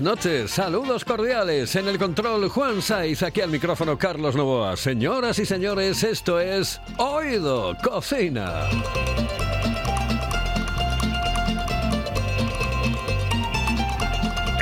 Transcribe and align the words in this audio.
Buenas 0.00 0.18
noches, 0.18 0.50
saludos 0.50 1.06
cordiales. 1.06 1.74
En 1.74 1.88
el 1.88 1.98
control 1.98 2.50
Juan 2.50 2.82
Saiz, 2.82 3.22
aquí 3.22 3.40
al 3.40 3.48
micrófono 3.48 3.96
Carlos 3.96 4.36
Novoa. 4.36 4.76
Señoras 4.76 5.38
y 5.38 5.46
señores, 5.46 6.02
esto 6.02 6.38
es 6.38 6.80
Oído 6.98 7.74
Cocina. 7.82 8.64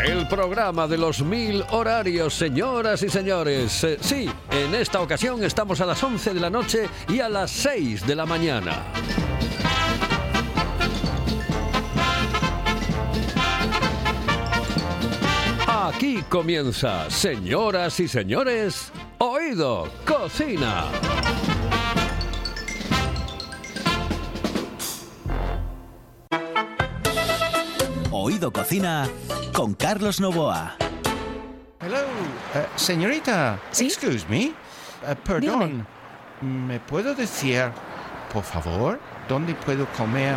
El 0.05 0.29
programa 0.29 0.87
de 0.87 0.99
los 0.99 1.21
mil 1.23 1.65
horarios, 1.71 2.35
señoras 2.35 3.03
y 3.03 3.09
señores. 3.09 3.83
Eh, 3.83 3.99
sí, 4.01 4.31
en 4.53 4.75
esta 4.75 5.01
ocasión 5.01 5.43
estamos 5.43 5.81
a 5.81 5.87
las 5.87 6.01
11 6.01 6.35
de 6.35 6.41
la 6.41 6.51
noche 6.51 6.89
y 7.09 7.19
a 7.19 7.29
las 7.29 7.51
6 7.51 8.07
de 8.07 8.15
la 8.15 8.25
mañana. 8.25 8.85
Aquí 15.95 16.25
comienza, 16.29 17.09
señoras 17.09 18.01
y 18.01 18.09
señores, 18.09 18.91
Oído 19.19 19.89
Cocina. 20.05 20.87
Oído 28.11 28.53
Cocina 28.53 29.09
con 29.53 29.75
Carlos 29.75 30.19
Novoa. 30.21 30.75
Hello, 31.81 31.99
eh, 32.57 32.67
señorita. 32.75 33.61
¿Sí? 33.71 33.87
Excuse 33.87 34.27
me. 34.29 34.47
Eh, 34.47 34.55
perdón. 35.25 35.87
¿Me 36.41 36.81
puedo 36.81 37.15
decir, 37.15 37.71
por 38.33 38.43
favor, 38.43 38.99
dónde 39.29 39.55
puedo 39.55 39.87
comer 39.93 40.35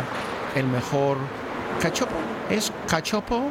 el 0.54 0.68
mejor 0.68 1.18
cachopo? 1.82 2.14
¿Es 2.48 2.72
cachopo 2.86 3.50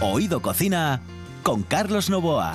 Oído 0.00 0.40
Cocina 0.40 1.00
con 1.42 1.64
Carlos 1.64 2.08
Novoa. 2.08 2.54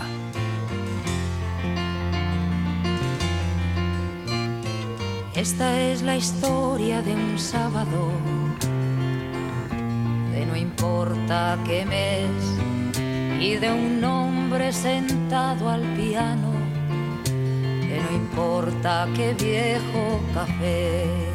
Esta 5.36 5.82
es 5.82 6.04
la 6.04 6.16
historia 6.16 7.02
de 7.02 7.14
un 7.14 7.38
sábado, 7.38 8.12
de 10.32 10.46
no 10.46 10.56
importa 10.56 11.60
qué 11.66 11.86
mes, 11.86 12.32
y 13.42 13.56
de 13.56 13.74
un 13.74 14.02
hombre 14.06 14.72
sentado 14.72 15.70
al 15.70 15.82
piano, 15.96 16.54
de 17.26 18.02
no 18.10 18.16
importa 18.16 19.06
qué 19.16 19.34
viejo 19.34 20.22
café. 20.34 21.33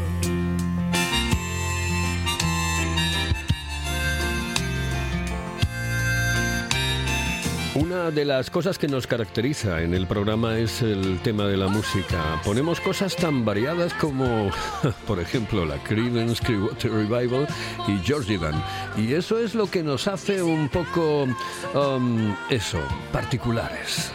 Una 7.80 8.10
de 8.10 8.24
las 8.24 8.50
cosas 8.50 8.76
que 8.76 8.88
nos 8.88 9.06
caracteriza 9.06 9.82
en 9.82 9.94
el 9.94 10.08
programa 10.08 10.58
es 10.58 10.82
el 10.82 11.20
tema 11.20 11.44
de 11.44 11.56
la 11.56 11.68
música. 11.68 12.40
Ponemos 12.44 12.80
cosas 12.80 13.14
tan 13.14 13.44
variadas 13.44 13.94
como, 13.94 14.50
por 15.06 15.20
ejemplo, 15.20 15.64
la 15.64 15.76
Creedence 15.84 16.42
Clearwater 16.42 16.90
Revival 16.90 17.46
y 17.86 17.98
Georgie 17.98 18.36
Dan. 18.36 18.60
Y 18.96 19.12
eso 19.12 19.38
es 19.38 19.54
lo 19.54 19.70
que 19.70 19.84
nos 19.84 20.08
hace 20.08 20.42
un 20.42 20.68
poco, 20.68 21.28
um, 21.72 22.34
eso, 22.50 22.80
particulares. 23.12 24.10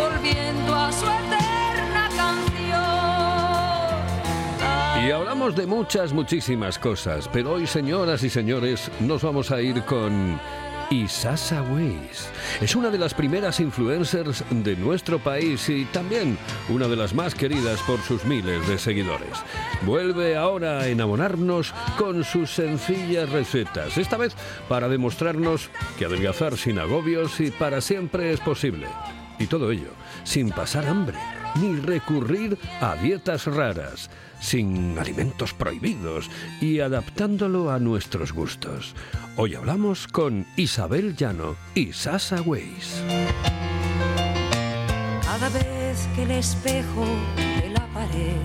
Volviendo 0.00 0.74
a 0.74 0.90
su 0.90 1.04
eterna 1.04 2.08
canción. 2.16 2.64
Y 5.06 5.10
hablamos 5.10 5.54
de 5.54 5.66
muchas, 5.66 6.14
muchísimas 6.14 6.78
cosas, 6.78 7.28
pero 7.30 7.52
hoy, 7.52 7.66
señoras 7.66 8.22
y 8.22 8.30
señores, 8.30 8.90
nos 9.00 9.20
vamos 9.22 9.50
a 9.50 9.60
ir 9.60 9.82
con 9.82 10.40
Isasa 10.90 11.62
Weiss. 11.62 12.28
Es 12.60 12.74
una 12.76 12.90
de 12.90 12.98
las 12.98 13.14
primeras 13.14 13.60
influencers 13.60 14.44
de 14.50 14.76
nuestro 14.76 15.18
país 15.18 15.68
y 15.68 15.84
también 15.86 16.38
una 16.68 16.88
de 16.88 16.96
las 16.96 17.14
más 17.14 17.34
queridas 17.34 17.80
por 17.82 18.00
sus 18.00 18.24
miles 18.24 18.66
de 18.68 18.78
seguidores. 18.78 19.42
Vuelve 19.82 20.36
ahora 20.36 20.80
a 20.80 20.88
enamorarnos 20.88 21.74
con 21.98 22.24
sus 22.24 22.50
sencillas 22.50 23.30
recetas, 23.30 23.98
esta 23.98 24.16
vez 24.16 24.34
para 24.68 24.88
demostrarnos 24.88 25.70
que 25.98 26.04
adelgazar 26.04 26.56
sin 26.56 26.78
agobios 26.78 27.40
y 27.40 27.50
para 27.50 27.80
siempre 27.80 28.32
es 28.32 28.40
posible. 28.40 28.86
Y 29.38 29.46
todo 29.46 29.70
ello 29.70 29.90
sin 30.24 30.50
pasar 30.50 30.86
hambre 30.86 31.18
ni 31.60 31.76
recurrir 31.76 32.58
a 32.80 32.96
dietas 32.96 33.46
raras, 33.46 34.10
sin 34.44 34.98
alimentos 34.98 35.54
prohibidos 35.54 36.30
y 36.60 36.80
adaptándolo 36.80 37.70
a 37.70 37.78
nuestros 37.78 38.32
gustos. 38.32 38.94
Hoy 39.36 39.54
hablamos 39.54 40.06
con 40.06 40.46
Isabel 40.56 41.16
Llano 41.16 41.56
y 41.74 41.92
Sasa 41.92 42.42
Weiss. 42.42 43.02
Cada 45.24 45.48
vez 45.48 46.08
que 46.14 46.24
el 46.24 46.30
espejo 46.32 47.06
de 47.36 47.70
la 47.70 47.86
pared 47.88 48.36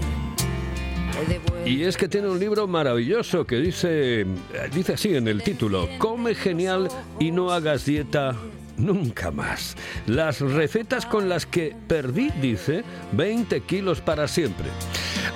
Y 1.66 1.84
es 1.84 1.98
que 1.98 2.08
tiene 2.08 2.30
un 2.30 2.40
libro 2.40 2.66
maravilloso 2.66 3.46
que 3.46 3.58
dice, 3.58 4.26
dice 4.74 4.94
así 4.94 5.16
en 5.16 5.28
el 5.28 5.44
título, 5.44 5.90
Come 5.98 6.34
genial 6.34 6.88
y 7.20 7.32
no 7.32 7.52
hagas 7.52 7.86
dieta 7.86 8.36
nunca 8.78 9.32
más. 9.32 9.76
Las 10.08 10.40
recetas 10.40 11.06
con 11.06 11.28
las 11.28 11.46
que 11.46 11.76
perdí, 11.88 12.32
dice, 12.42 12.84
20 13.12 13.62
kilos 13.62 14.00
para 14.00 14.30
siempre. 14.30 14.70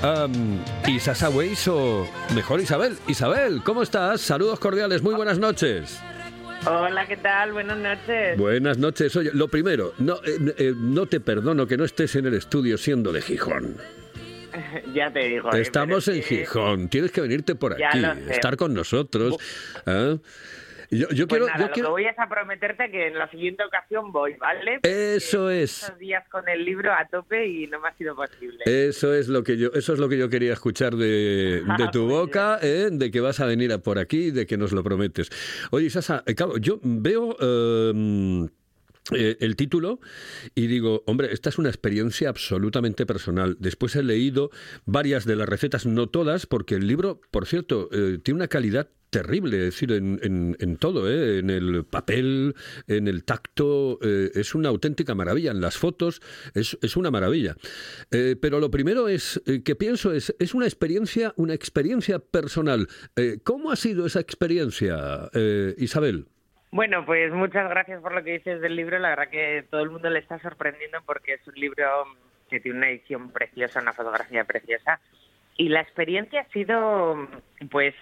Am, 0.04 0.60
y 0.86 1.00
Sasa 1.00 1.30
Weiss 1.30 1.68
o 1.70 2.06
mejor 2.36 2.60
Isabel. 2.60 2.98
Isabel, 3.08 3.62
¿cómo 3.64 3.84
estás? 3.84 4.20
Saludos 4.20 4.60
cordiales, 4.60 5.02
muy 5.02 5.16
buenas 5.16 5.40
noches. 5.40 5.98
Hola, 6.66 7.08
¿qué 7.08 7.16
tal? 7.18 7.54
Buenas 7.54 7.78
noches. 7.78 8.38
Buenas 8.38 8.78
noches. 8.78 9.16
Oye, 9.16 9.32
lo 9.34 9.48
primero, 9.48 9.94
no, 10.00 10.16
eh, 10.26 10.54
eh, 10.58 10.74
no 10.76 11.06
te 11.06 11.20
perdono 11.22 11.68
que 11.68 11.78
no 11.78 11.86
estés 11.86 12.16
en 12.16 12.26
el 12.26 12.34
estudio 12.34 12.78
siendo 12.78 13.14
de 13.14 13.22
Gijón. 13.22 13.78
ya 14.94 15.12
te 15.12 15.20
digo. 15.20 15.54
eh, 15.54 15.62
Estamos 15.62 16.08
en 16.10 16.22
Gijón, 16.22 16.90
tienes 16.90 17.12
que 17.12 17.22
venirte 17.22 17.56
por 17.56 17.74
aquí, 17.74 18.00
estar 18.30 18.58
con 18.58 18.74
nosotros. 18.74 19.38
¿ah? 19.86 20.16
Yo, 20.94 21.08
yo 21.10 21.28
Pues 21.28 21.28
quiero, 21.28 21.46
nada, 21.48 21.60
yo 21.60 21.66
lo 21.68 21.74
quiero- 21.74 21.88
que 21.90 21.92
voy 21.92 22.06
es 22.06 22.18
a 22.20 22.28
prometerte 22.30 22.90
que 22.92 23.08
en 23.08 23.18
la 23.18 23.30
siguiente 23.30 23.64
ocasión 23.64 24.12
voy, 24.12 24.34
¿vale? 24.36 24.80
Eso 24.84 25.44
Porque 25.44 25.64
es. 25.64 25.84
Estos 25.84 26.00
días 26.00 26.28
con 26.30 26.48
el 26.48 26.64
libro 26.66 26.92
a 26.94 27.08
tope 27.08 27.46
y 27.48 27.68
no 27.68 27.80
me 27.80 27.90
ha 27.90 27.94
sido 27.98 28.16
posible. 28.16 28.60
Eso 28.66 29.14
es 29.14 29.28
lo 29.28 29.44
que 29.44 29.58
yo, 29.58 29.70
eso 29.74 29.94
es 29.94 30.00
lo 30.00 30.08
que 30.10 30.18
yo 30.18 30.30
quería 30.30 30.54
escuchar 30.54 30.96
de, 30.96 31.64
de 31.78 31.88
tu 31.92 32.08
boca, 32.08 32.60
¿eh? 32.62 32.90
de 32.92 33.12
que 33.12 33.20
vas 33.22 33.40
a 33.40 33.46
venir 33.46 33.72
a 33.74 33.78
por 33.80 34.00
aquí, 34.00 34.32
de 34.32 34.46
que 34.46 34.58
nos 34.58 34.72
lo 34.72 34.84
prometes. 34.84 35.30
Oye, 35.72 35.90
Sasa, 35.90 36.24
eh, 36.26 36.36
yo 36.60 36.80
veo 36.84 37.36
eh, 37.40 38.48
eh, 39.12 39.38
el 39.42 39.56
título 39.56 40.00
y 40.56 40.68
digo, 40.68 41.04
hombre, 41.08 41.34
esta 41.34 41.50
es 41.50 41.58
una 41.58 41.70
experiencia 41.70 42.30
absolutamente 42.30 43.06
personal. 43.06 43.58
Después 43.60 43.96
he 43.96 44.04
leído 44.04 44.50
varias 44.86 45.26
de 45.26 45.36
las 45.36 45.50
recetas, 45.50 45.86
no 45.86 46.08
todas, 46.08 46.46
porque 46.46 46.76
el 46.76 46.88
libro, 46.88 47.20
por 47.32 47.46
cierto, 47.46 47.90
eh, 47.92 48.20
tiene 48.24 48.38
una 48.38 48.48
calidad 48.48 48.90
terrible, 49.10 49.58
es 49.68 49.74
decir, 49.76 49.92
en, 49.92 50.20
en- 50.24 50.58
en 50.60 50.78
todo, 50.78 51.08
¿eh? 51.08 51.38
en 51.38 51.52
el 51.52 51.86
papel, 51.86 52.56
en 52.88 53.08
el 53.08 53.24
tacto, 53.24 54.00
eh, 54.02 54.32
es 54.34 54.56
una 54.56 54.70
auténtica 54.70 55.14
maravilla, 55.14 55.52
en 55.52 55.62
las 55.62 55.78
fotos 55.78 56.20
es, 56.56 56.80
es 56.82 56.96
una 56.98 57.12
maravilla. 57.12 57.56
Pero 58.10 58.60
lo 58.60 58.72
primero 58.72 59.08
es 59.10 59.40
que 59.64 59.76
pienso 59.76 60.14
es, 60.14 60.34
es 60.40 60.56
una 60.56 60.66
experiencia, 60.66 61.34
una 61.38 61.54
experiencia 61.54 62.18
personal. 62.18 62.88
¿Cómo 63.44 63.72
ha 63.72 63.76
sido 63.76 64.08
esa 64.08 64.20
experiencia, 64.20 65.30
Isabel? 65.78 66.26
Bueno, 66.74 67.06
pues 67.06 67.32
muchas 67.32 67.70
gracias 67.70 68.02
por 68.02 68.16
lo 68.16 68.24
que 68.24 68.32
dices 68.32 68.60
del 68.60 68.76
libro. 68.76 68.98
La 68.98 69.10
verdad 69.10 69.30
que 69.30 69.64
todo 69.70 69.82
el 69.82 69.92
mundo 69.92 70.10
le 70.10 70.18
está 70.18 70.40
sorprendiendo 70.40 71.04
porque 71.06 71.34
es 71.34 71.48
un 71.48 71.54
libro 71.54 71.86
que 72.50 72.60
tiene 72.60 72.80
una 72.80 72.90
edición 72.90 73.30
preciosa, 73.30 73.80
una 73.80 73.94
fotografía 73.94 74.44
preciosa. 74.44 75.00
Y 75.56 75.70
la 75.70 75.82
experiencia 75.82 76.42
ha 76.42 76.52
sido, 76.52 77.28
pues, 77.70 77.94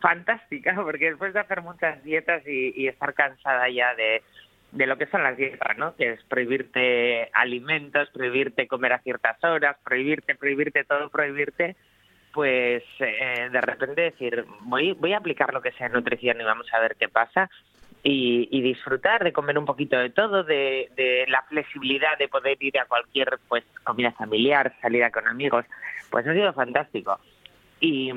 fantástica, 0.00 0.72
porque 0.84 1.06
después 1.06 1.34
de 1.34 1.40
hacer 1.40 1.62
muchas 1.62 2.00
dietas 2.04 2.46
y, 2.46 2.86
estar 2.86 3.12
cansada 3.12 3.68
ya 3.68 3.92
de, 3.96 4.22
de 4.70 4.86
lo 4.86 4.96
que 4.96 5.06
son 5.06 5.24
las 5.24 5.36
dietas, 5.36 5.76
¿no? 5.76 5.96
Que 5.96 6.12
es 6.12 6.22
prohibirte 6.22 7.28
alimentos, 7.32 8.08
prohibirte 8.10 8.68
comer 8.68 8.92
a 8.92 9.00
ciertas 9.00 9.42
horas, 9.42 9.76
prohibirte, 9.82 10.36
prohibirte 10.36 10.84
todo, 10.84 11.10
prohibirte, 11.10 11.74
pues 12.32 12.84
eh, 13.00 13.48
de 13.50 13.60
repente 13.60 14.00
decir, 14.00 14.44
voy, 14.60 14.92
voy 14.92 15.12
a 15.12 15.18
aplicar 15.18 15.52
lo 15.52 15.60
que 15.60 15.72
sea 15.72 15.88
nutrición 15.88 16.40
y 16.40 16.44
vamos 16.44 16.72
a 16.72 16.78
ver 16.78 16.94
qué 16.94 17.08
pasa. 17.08 17.50
Y, 18.04 18.48
y 18.50 18.62
disfrutar 18.62 19.22
de 19.22 19.32
comer 19.32 19.56
un 19.56 19.64
poquito 19.64 19.96
de 19.96 20.10
todo, 20.10 20.42
de, 20.42 20.90
de 20.96 21.24
la 21.28 21.42
flexibilidad 21.42 22.18
de 22.18 22.26
poder 22.26 22.56
ir 22.60 22.76
a 22.78 22.86
cualquier 22.86 23.38
pues 23.48 23.62
comida 23.84 24.10
familiar, 24.10 24.74
salida 24.82 25.10
con 25.10 25.28
amigos, 25.28 25.64
pues 26.10 26.26
ha 26.26 26.32
sido 26.32 26.52
fantástico. 26.52 27.20
Y, 27.78 28.12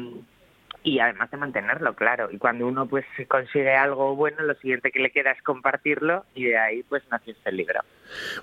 y 0.86 1.00
además 1.00 1.32
de 1.32 1.38
mantenerlo, 1.38 1.96
claro. 1.96 2.30
Y 2.32 2.38
cuando 2.38 2.68
uno 2.68 2.88
pues 2.88 3.06
consigue 3.28 3.74
algo 3.74 4.16
bueno, 4.16 4.44
lo 4.44 4.54
siguiente 4.56 4.92
que 4.92 5.00
le 5.00 5.10
queda 5.10 5.32
es 5.32 5.42
compartirlo 5.42 6.26
y 6.36 6.46
de 6.46 6.58
ahí 6.58 6.84
pues 6.84 7.02
nació 7.10 7.34
este 7.34 7.52
libro. 7.52 7.82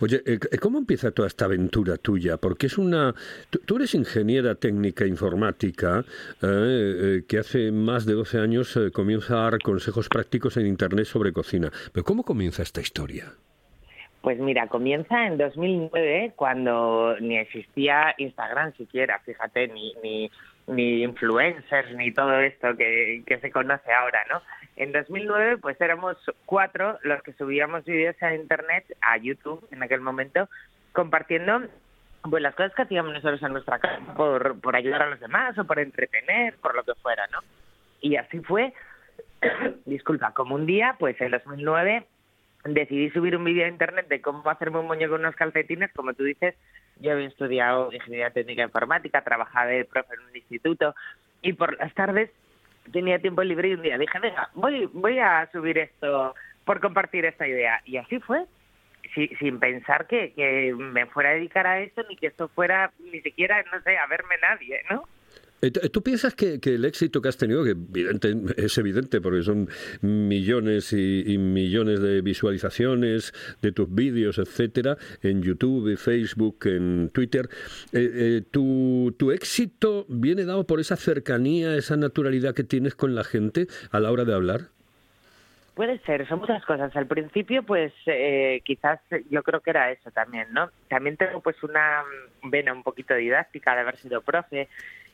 Oye, 0.00 0.22
eh, 0.26 0.40
¿cómo 0.60 0.78
empieza 0.78 1.12
toda 1.12 1.28
esta 1.28 1.44
aventura 1.44 1.96
tuya? 1.98 2.38
Porque 2.38 2.66
es 2.66 2.78
una... 2.78 3.14
Tú, 3.48 3.76
eres 3.76 3.94
ingeniera 3.94 4.56
técnica 4.56 5.06
informática 5.06 6.04
eh, 6.42 6.46
eh, 6.48 7.22
que 7.28 7.38
hace 7.38 7.70
más 7.70 8.06
de 8.06 8.14
12 8.14 8.38
años 8.40 8.76
eh, 8.76 8.90
comienza 8.90 9.34
a 9.34 9.50
dar 9.50 9.60
consejos 9.60 10.08
prácticos 10.08 10.56
en 10.56 10.66
Internet 10.66 11.06
sobre 11.06 11.32
cocina. 11.32 11.70
Pero 11.92 12.02
¿cómo 12.02 12.24
comienza 12.24 12.64
esta 12.64 12.80
historia? 12.80 13.34
Pues 14.22 14.38
mira, 14.38 14.68
comienza 14.68 15.26
en 15.26 15.36
2009 15.36 16.32
cuando 16.36 17.16
ni 17.20 17.38
existía 17.38 18.14
Instagram 18.18 18.72
siquiera, 18.76 19.20
fíjate, 19.24 19.66
ni, 19.66 19.92
ni, 20.02 20.30
ni 20.66 21.02
influencers, 21.02 21.94
ni 21.96 22.12
todo 22.12 22.38
esto 22.40 22.76
que, 22.76 23.22
que 23.26 23.38
se 23.38 23.50
conoce 23.50 23.92
ahora, 23.92 24.20
¿no? 24.30 24.42
En 24.76 24.92
2009 24.92 25.58
pues 25.58 25.80
éramos 25.80 26.16
cuatro 26.46 26.98
los 27.02 27.22
que 27.22 27.32
subíamos 27.34 27.84
vídeos 27.84 28.16
a 28.22 28.34
Internet, 28.34 28.84
a 29.00 29.16
YouTube 29.16 29.66
en 29.70 29.82
aquel 29.82 30.00
momento, 30.00 30.48
compartiendo 30.92 31.62
pues 32.28 32.42
las 32.42 32.54
cosas 32.54 32.74
que 32.74 32.82
hacíamos 32.82 33.12
nosotros 33.12 33.42
en 33.42 33.52
nuestra 33.52 33.78
casa 33.78 34.14
por, 34.14 34.60
por 34.60 34.76
ayudar 34.76 35.02
a 35.02 35.10
los 35.10 35.20
demás 35.20 35.58
o 35.58 35.64
por 35.64 35.78
entretener, 35.78 36.56
por 36.58 36.74
lo 36.74 36.84
que 36.84 36.94
fuera, 36.94 37.26
¿no? 37.32 37.40
Y 38.00 38.16
así 38.16 38.40
fue, 38.40 38.72
disculpa, 39.84 40.32
como 40.32 40.54
un 40.54 40.66
día, 40.66 40.96
pues 40.98 41.20
en 41.20 41.32
2009 41.32 42.06
decidí 42.64 43.10
subir 43.10 43.36
un 43.36 43.44
vídeo 43.44 43.64
a 43.64 43.68
internet 43.68 44.08
de 44.08 44.20
cómo 44.20 44.48
hacerme 44.48 44.78
un 44.78 44.86
moño 44.86 45.08
con 45.08 45.20
unos 45.20 45.34
calcetines, 45.34 45.92
como 45.92 46.14
tú 46.14 46.24
dices, 46.24 46.54
yo 47.00 47.12
había 47.12 47.28
estudiado 47.28 47.92
ingeniería 47.92 48.30
técnica 48.30 48.62
informática, 48.62 49.22
trabajaba 49.22 49.66
de 49.66 49.84
profe 49.84 50.14
en 50.14 50.20
un 50.20 50.36
instituto 50.36 50.94
y 51.40 51.54
por 51.54 51.76
las 51.78 51.92
tardes 51.94 52.30
tenía 52.92 53.18
tiempo 53.18 53.42
libre 53.42 53.68
y 53.68 53.74
un 53.74 53.82
día 53.82 53.98
dije, 53.98 54.18
venga, 54.18 54.50
voy, 54.54 54.88
voy 54.92 55.18
a 55.18 55.48
subir 55.52 55.78
esto 55.78 56.34
por 56.64 56.80
compartir 56.80 57.24
esta 57.24 57.46
idea. 57.46 57.80
Y 57.84 57.96
así 57.96 58.20
fue, 58.20 58.44
si, 59.14 59.28
sin 59.38 59.58
pensar 59.58 60.06
que, 60.06 60.32
que 60.34 60.74
me 60.76 61.06
fuera 61.06 61.30
a 61.30 61.34
dedicar 61.34 61.66
a 61.66 61.80
esto 61.80 62.02
ni 62.08 62.16
que 62.16 62.28
esto 62.28 62.48
fuera 62.48 62.92
ni 62.98 63.20
siquiera, 63.20 63.62
no 63.72 63.80
sé, 63.82 63.96
a 63.98 64.06
verme 64.06 64.36
nadie, 64.40 64.82
¿no? 64.90 65.04
Eh, 65.62 65.70
¿Tú 65.70 66.02
piensas 66.02 66.34
que, 66.34 66.58
el 66.60 66.84
éxito 66.84 67.22
que 67.22 67.28
has 67.28 67.36
tenido, 67.36 67.62
que 67.62 67.76
es 68.56 68.76
evidente 68.78 69.20
porque 69.20 69.42
son 69.42 69.68
millones 70.00 70.92
y, 70.92 71.22
y, 71.24 71.38
millones 71.38 72.02
de 72.02 72.20
visualizaciones 72.20 73.32
de 73.62 73.70
tus 73.70 73.94
vídeos, 73.94 74.38
etcétera, 74.38 74.96
en 75.22 75.40
YouTube, 75.42 75.96
Facebook, 75.96 76.58
en 76.64 77.10
Twitter, 77.10 77.48
eh, 77.92 78.10
eh, 78.12 78.42
tu, 78.50 79.14
¿tu 79.16 79.30
éxito 79.30 80.04
viene 80.08 80.44
dado 80.44 80.66
por 80.66 80.80
esa 80.80 80.96
cercanía, 80.96 81.76
esa 81.76 81.96
naturalidad 81.96 82.54
que 82.54 82.64
tienes 82.64 82.96
con 82.96 83.14
la 83.14 83.22
gente 83.22 83.68
a 83.92 84.00
la 84.00 84.10
hora 84.10 84.24
de 84.24 84.34
hablar? 84.34 84.62
Puede 85.74 85.98
ser, 86.00 86.26
son 86.28 86.40
muchas 86.40 86.62
cosas. 86.66 86.94
Al 86.96 87.06
principio, 87.06 87.62
pues 87.62 87.92
eh, 88.06 88.60
quizás 88.64 89.00
yo 89.30 89.42
creo 89.42 89.60
que 89.60 89.70
era 89.70 89.90
eso 89.90 90.10
también, 90.10 90.48
¿no? 90.52 90.70
También 90.88 91.16
tengo 91.16 91.40
pues 91.40 91.62
una 91.62 92.02
vena 92.42 92.74
un 92.74 92.82
poquito 92.82 93.14
didáctica 93.14 93.74
de 93.74 93.80
haber 93.80 93.96
sido 93.96 94.20
profe 94.20 94.68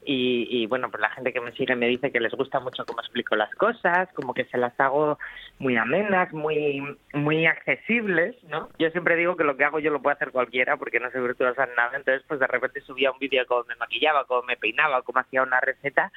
y, 0.05 0.47
y, 0.51 0.67
bueno, 0.67 0.91
pues 0.91 1.01
la 1.01 1.11
gente 1.11 1.33
que 1.33 1.41
me 1.41 1.53
sigue 1.53 1.77
me 1.77 1.89
dice 1.89 2.11
que 2.11 2.21
les 2.21 2.33
gusta 2.33 2.61
mucho 2.61 2.87
cómo 2.87 3.01
explico 3.01 3.37
las 3.37 3.55
cosas, 3.57 4.09
como 4.15 4.33
que 4.33 4.45
se 4.47 4.57
las 4.57 4.79
hago 4.81 5.19
muy 5.59 5.77
amenas, 5.77 6.33
muy 6.33 6.97
muy 7.13 7.47
accesibles, 7.47 8.37
¿no? 8.45 8.69
Yo 8.79 8.91
siempre 8.91 9.17
digo 9.17 9.37
que 9.37 9.45
lo 9.45 9.57
que 9.57 9.65
hago 9.65 9.81
yo 9.81 9.91
lo 9.91 10.01
puede 10.01 10.15
hacer 10.15 10.31
cualquiera 10.31 10.77
porque 10.77 11.01
no 11.01 11.11
soy 11.11 11.21
virtuosa 11.23 11.65
en 11.65 11.75
nada, 11.75 11.97
entonces 11.97 12.25
pues 12.27 12.41
de 12.41 12.47
repente 12.47 12.81
subía 12.81 13.11
un 13.11 13.19
vídeo 13.19 13.45
cómo 13.47 13.65
me 13.65 13.77
maquillaba, 13.77 14.25
cómo 14.25 14.43
me 14.43 14.57
peinaba, 14.57 15.03
cómo 15.03 15.21
hacía 15.21 15.43
una 15.43 15.61
receta 15.61 16.11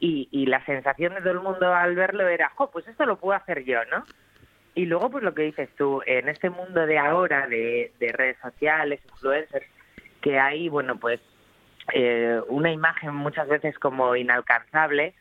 y, 0.00 0.28
y 0.30 0.46
la 0.46 0.64
sensación 0.64 1.14
de 1.14 1.20
todo 1.20 1.32
el 1.32 1.40
mundo 1.40 1.74
al 1.74 1.94
verlo 1.94 2.28
era, 2.28 2.50
jo, 2.50 2.70
pues 2.70 2.86
esto 2.88 3.06
lo 3.06 3.16
puedo 3.16 3.36
hacer 3.36 3.64
yo, 3.64 3.84
¿no? 3.86 4.04
Y 4.74 4.86
luego, 4.86 5.10
pues 5.10 5.22
lo 5.22 5.34
que 5.34 5.42
dices 5.42 5.68
tú, 5.76 6.02
en 6.04 6.28
este 6.28 6.50
mundo 6.50 6.84
de 6.86 6.98
ahora, 6.98 7.46
de, 7.46 7.92
de 8.00 8.12
redes 8.12 8.36
sociales, 8.42 9.00
influencers, 9.08 9.66
que 10.20 10.38
hay, 10.38 10.68
bueno, 10.68 10.98
pues 10.98 11.20
eh, 11.92 12.40
una 12.48 12.70
imagen 12.70 13.14
muchas 13.14 13.48
veces 13.48 13.78
como 13.78 14.16
inalcanzable, 14.16 15.14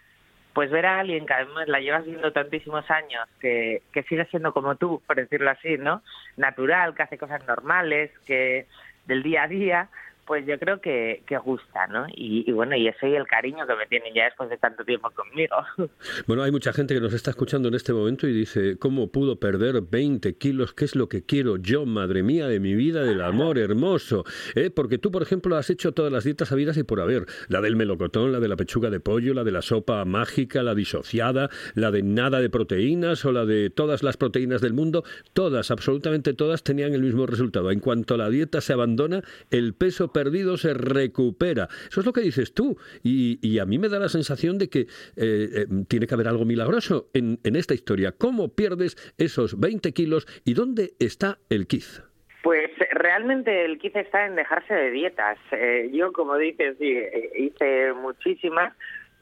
pues 0.54 0.69
ver 0.69 0.86
a 0.86 1.00
alguien 1.00 1.25
que 1.25 1.33
además 1.33 1.68
la 1.68 1.80
llevas 1.80 2.06
viendo 2.06 2.31
tantísimos 2.31 2.89
años, 2.92 3.27
que, 3.39 3.81
que 3.92 4.04
sigue 4.04 4.25
siendo 4.25 4.54
como 4.54 4.75
tú, 4.75 5.01
por 5.07 5.15
decirlo 5.15 5.50
así, 5.50 5.77
¿no? 5.77 6.04
Natural, 6.38 6.94
que 6.94 7.04
hace 7.04 7.18
cosas 7.18 7.45
normales, 7.48 8.12
que 8.25 8.68
del 9.06 9.24
día 9.24 9.44
a 9.44 9.48
día, 9.48 9.89
pues 10.25 10.46
yo 10.46 10.58
creo 10.58 10.80
que, 10.80 11.24
que 11.28 11.38
gusta, 11.38 11.88
¿no? 11.88 12.06
Y, 12.10 12.44
y, 12.48 12.52
bueno, 12.52 12.75
y 12.75 12.88
eso 12.88 13.06
y 13.08 13.16
el 13.16 13.28
cariño 13.28 13.68
que 13.68 13.75
me 13.75 13.86
tienen 13.88 14.14
ya 14.14 14.25
después 14.25 14.50
de 14.50 14.58
tanto 14.58 14.84
tiempo 14.84 15.10
conmigo. 15.12 15.56
Bueno, 16.28 16.44
hay 16.44 16.52
mucha 16.52 16.74
gente 16.74 16.94
que 16.94 17.02
nos 17.02 17.14
está 17.14 17.31
escuchando 17.31 17.68
en 17.68 17.74
este 17.74 17.92
momento 17.94 18.28
y 18.28 18.34
dice, 18.34 18.78
¿cómo 18.78 19.08
pudo 19.08 19.40
perder 19.40 19.81
20 19.81 20.38
kilos? 20.38 20.74
¿Qué 20.74 20.86
es 20.86 20.96
lo 20.96 21.10
que 21.10 21.25
quiero 21.25 21.58
yo, 21.58 21.86
madre 21.86 22.24
mía, 22.24 22.48
de 22.48 22.60
mi 22.60 22.75
vida, 22.75 23.04
del 23.04 23.22
amor 23.22 23.58
hermoso? 23.58 24.24
¿Eh? 24.56 24.70
Porque 24.70 24.98
tú, 24.98 25.12
por 25.12 25.22
ejemplo, 25.22 25.56
has 25.56 25.70
hecho 25.70 25.92
todas 25.92 26.12
las 26.12 26.24
dietas 26.24 26.52
habidas 26.52 26.78
y 26.78 26.84
por 26.84 27.02
haber. 27.02 27.26
La 27.48 27.62
del 27.62 27.76
melocotón, 27.76 28.31
la 28.31 28.40
de 28.40 28.48
la 28.48 28.56
pechuga 28.56 28.90
de 28.90 29.00
pollo, 29.00 29.34
la 29.34 29.44
de 29.44 29.52
la 29.52 29.62
sopa 29.62 30.04
mágica, 30.06 30.64
la 30.64 30.76
disociada, 30.76 31.50
la 31.76 31.92
de 31.92 32.04
nada 32.04 32.40
de 32.40 32.50
proteínas 32.50 33.26
o 33.26 33.31
la 33.31 33.46
de 33.46 33.69
todas 33.69 34.04
las 34.04 34.18
proteínas 34.18 34.62
del 34.62 34.74
mundo. 34.74 35.04
Todas, 35.34 35.72
absolutamente 35.72 36.34
todas, 36.34 36.64
tenían 36.64 36.94
el 36.94 37.02
mismo 37.02 37.26
resultado. 37.26 37.72
En 37.72 37.80
cuanto 37.80 38.18
la 38.18 38.30
dieta 38.30 38.62
se 38.62 38.74
abandona, 38.74 39.22
el 39.52 39.74
peso 39.74 40.12
perdido 40.13 40.57
se 40.57 40.73
recupera. 40.73 41.68
Eso 41.90 41.99
es 41.99 42.06
lo 42.06 42.14
que 42.14 42.21
dices 42.21 42.54
tú. 42.54 42.78
Y, 43.04 43.40
y 43.42 43.59
a 43.59 43.66
mí 43.66 43.78
me 43.78 43.90
da 43.90 43.99
la 43.99 44.09
sensación 44.09 44.57
de 44.57 44.69
que 44.69 44.80
eh, 44.80 44.85
eh, 45.18 45.66
tiene 45.88 46.07
que 46.07 46.14
haber 46.14 46.28
algo 46.28 46.45
milagroso 46.45 47.09
en, 47.14 47.40
en, 47.44 47.56
esta 47.56 47.73
historia. 47.73 48.14
¿Cómo 48.14 48.56
pierdes 48.56 48.95
esos 49.18 49.59
20 49.59 49.92
kilos 49.94 50.28
y 50.45 50.54
dónde 50.54 50.92
está 50.99 51.40
el 51.49 51.68
quiz? 51.68 52.04
Pues 52.44 52.69
realmente 52.92 53.66
el 53.66 53.78
quiz 53.78 53.95
está 53.95 54.26
en 54.26 54.35
dejarse 54.35 54.73
de 54.73 54.92
dietas. 54.92 55.38
Eh, 55.52 55.90
yo, 55.94 56.11
como 56.11 56.38
dices, 56.38 56.78
hice 56.80 57.94
muchísimas. 57.94 58.73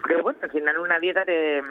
Pero 0.07 0.23
bueno, 0.23 0.39
al 0.41 0.51
final 0.51 0.77
una 0.79 0.99
dieta 0.99 1.25
te, 1.25 1.61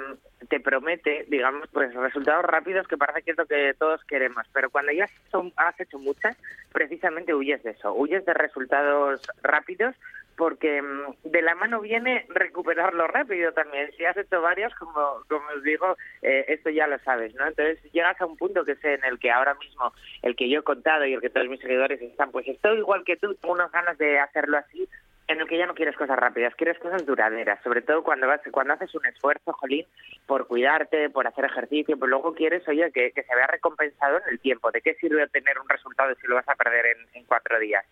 te 0.48 0.60
promete, 0.60 1.26
digamos, 1.28 1.68
pues 1.72 1.94
resultados 1.94 2.44
rápidos 2.44 2.86
que 2.86 2.96
parece 2.96 3.22
que 3.22 3.30
es 3.32 3.38
lo 3.38 3.46
que 3.46 3.74
todos 3.78 4.04
queremos. 4.04 4.46
Pero 4.52 4.70
cuando 4.70 4.92
ya 4.92 5.08
has 5.56 5.80
hecho 5.80 5.98
muchas, 5.98 6.36
precisamente 6.72 7.34
huyes 7.34 7.62
de 7.62 7.70
eso, 7.70 7.92
huyes 7.92 8.24
de 8.24 8.34
resultados 8.34 9.20
rápidos 9.42 9.94
porque 10.40 10.82
de 11.22 11.42
la 11.42 11.54
mano 11.54 11.82
viene 11.82 12.24
recuperarlo 12.30 13.06
rápido 13.06 13.52
también. 13.52 13.90
Si 13.98 14.06
has 14.06 14.16
hecho 14.16 14.40
varios, 14.40 14.74
como, 14.76 15.22
como 15.28 15.46
os 15.54 15.62
digo, 15.62 15.98
eh, 16.22 16.46
esto 16.48 16.70
ya 16.70 16.86
lo 16.86 16.98
sabes, 17.00 17.34
¿no? 17.34 17.46
Entonces 17.46 17.78
llegas 17.92 18.18
a 18.18 18.24
un 18.24 18.38
punto 18.38 18.64
que 18.64 18.76
sé 18.76 18.94
en 18.94 19.04
el 19.04 19.18
que 19.18 19.30
ahora 19.30 19.54
mismo 19.56 19.92
el 20.22 20.34
que 20.36 20.48
yo 20.48 20.60
he 20.60 20.62
contado 20.62 21.04
y 21.04 21.12
el 21.12 21.20
que 21.20 21.28
todos 21.28 21.46
mis 21.46 21.60
seguidores 21.60 22.00
están, 22.00 22.30
pues 22.30 22.48
estoy 22.48 22.78
igual 22.78 23.04
que 23.04 23.18
tú, 23.18 23.34
tengo 23.34 23.52
unas 23.52 23.70
ganas 23.70 23.98
de 23.98 24.18
hacerlo 24.18 24.56
así, 24.56 24.88
en 25.30 25.40
el 25.40 25.46
que 25.46 25.58
ya 25.58 25.66
no 25.66 25.74
quieres 25.74 25.96
cosas 25.96 26.18
rápidas, 26.18 26.54
quieres 26.56 26.76
cosas 26.80 27.06
duraderas, 27.06 27.62
sobre 27.62 27.82
todo 27.82 28.02
cuando 28.02 28.26
vas, 28.26 28.40
cuando 28.50 28.74
haces 28.74 28.92
un 28.96 29.06
esfuerzo, 29.06 29.52
Jolín, 29.52 29.86
por 30.26 30.48
cuidarte, 30.48 31.08
por 31.08 31.24
hacer 31.24 31.44
ejercicio, 31.44 31.96
pues 31.96 32.10
luego 32.10 32.34
quieres, 32.34 32.66
oye, 32.66 32.90
que, 32.90 33.12
que 33.12 33.22
se 33.22 33.34
vea 33.36 33.46
recompensado 33.46 34.18
en 34.18 34.24
el 34.32 34.40
tiempo. 34.40 34.72
¿De 34.72 34.82
qué 34.82 34.94
sirve 34.94 35.22
obtener 35.22 35.56
un 35.60 35.68
resultado 35.68 36.12
si 36.20 36.26
lo 36.26 36.34
vas 36.34 36.48
a 36.48 36.56
perder 36.56 36.84
en, 36.86 37.06
en 37.14 37.24
cuatro 37.26 37.60
días? 37.60 37.86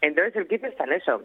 Entonces 0.00 0.34
el 0.34 0.48
kit 0.48 0.64
está 0.64 0.82
en 0.82 0.94
eso, 0.94 1.22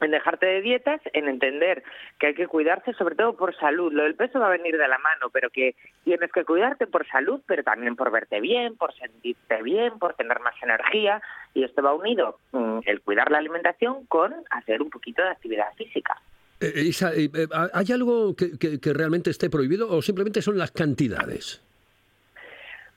en 0.00 0.10
dejarte 0.10 0.46
de 0.46 0.60
dietas, 0.60 1.00
en 1.12 1.28
entender 1.28 1.82
que 2.18 2.28
hay 2.28 2.34
que 2.34 2.46
cuidarse, 2.46 2.92
sobre 2.94 3.14
todo 3.14 3.36
por 3.36 3.56
salud. 3.56 3.92
Lo 3.92 4.02
del 4.02 4.14
peso 4.14 4.40
va 4.40 4.46
a 4.46 4.56
venir 4.56 4.76
de 4.76 4.88
la 4.88 4.98
mano, 4.98 5.30
pero 5.32 5.50
que 5.50 5.74
tienes 6.04 6.30
que 6.32 6.44
cuidarte 6.44 6.86
por 6.86 7.06
salud, 7.06 7.40
pero 7.46 7.62
también 7.62 7.96
por 7.96 8.10
verte 8.10 8.40
bien, 8.40 8.76
por 8.76 8.94
sentirte 8.94 9.62
bien, 9.62 9.98
por 9.98 10.14
tener 10.14 10.40
más 10.40 10.54
energía. 10.62 11.22
Y 11.54 11.64
esto 11.64 11.82
va 11.82 11.94
unido, 11.94 12.38
mm, 12.52 12.80
el 12.86 13.00
cuidar 13.00 13.30
la 13.30 13.38
alimentación, 13.38 14.06
con 14.06 14.34
hacer 14.50 14.82
un 14.82 14.90
poquito 14.90 15.22
de 15.22 15.30
actividad 15.30 15.72
física. 15.76 16.20
Eh, 16.60 16.72
Isa, 16.76 17.12
eh, 17.14 17.30
¿hay 17.72 17.92
algo 17.92 18.36
que, 18.36 18.58
que, 18.58 18.80
que 18.80 18.92
realmente 18.92 19.30
esté 19.30 19.50
prohibido 19.50 19.90
o 19.90 20.02
simplemente 20.02 20.42
son 20.42 20.58
las 20.58 20.70
cantidades? 20.70 21.62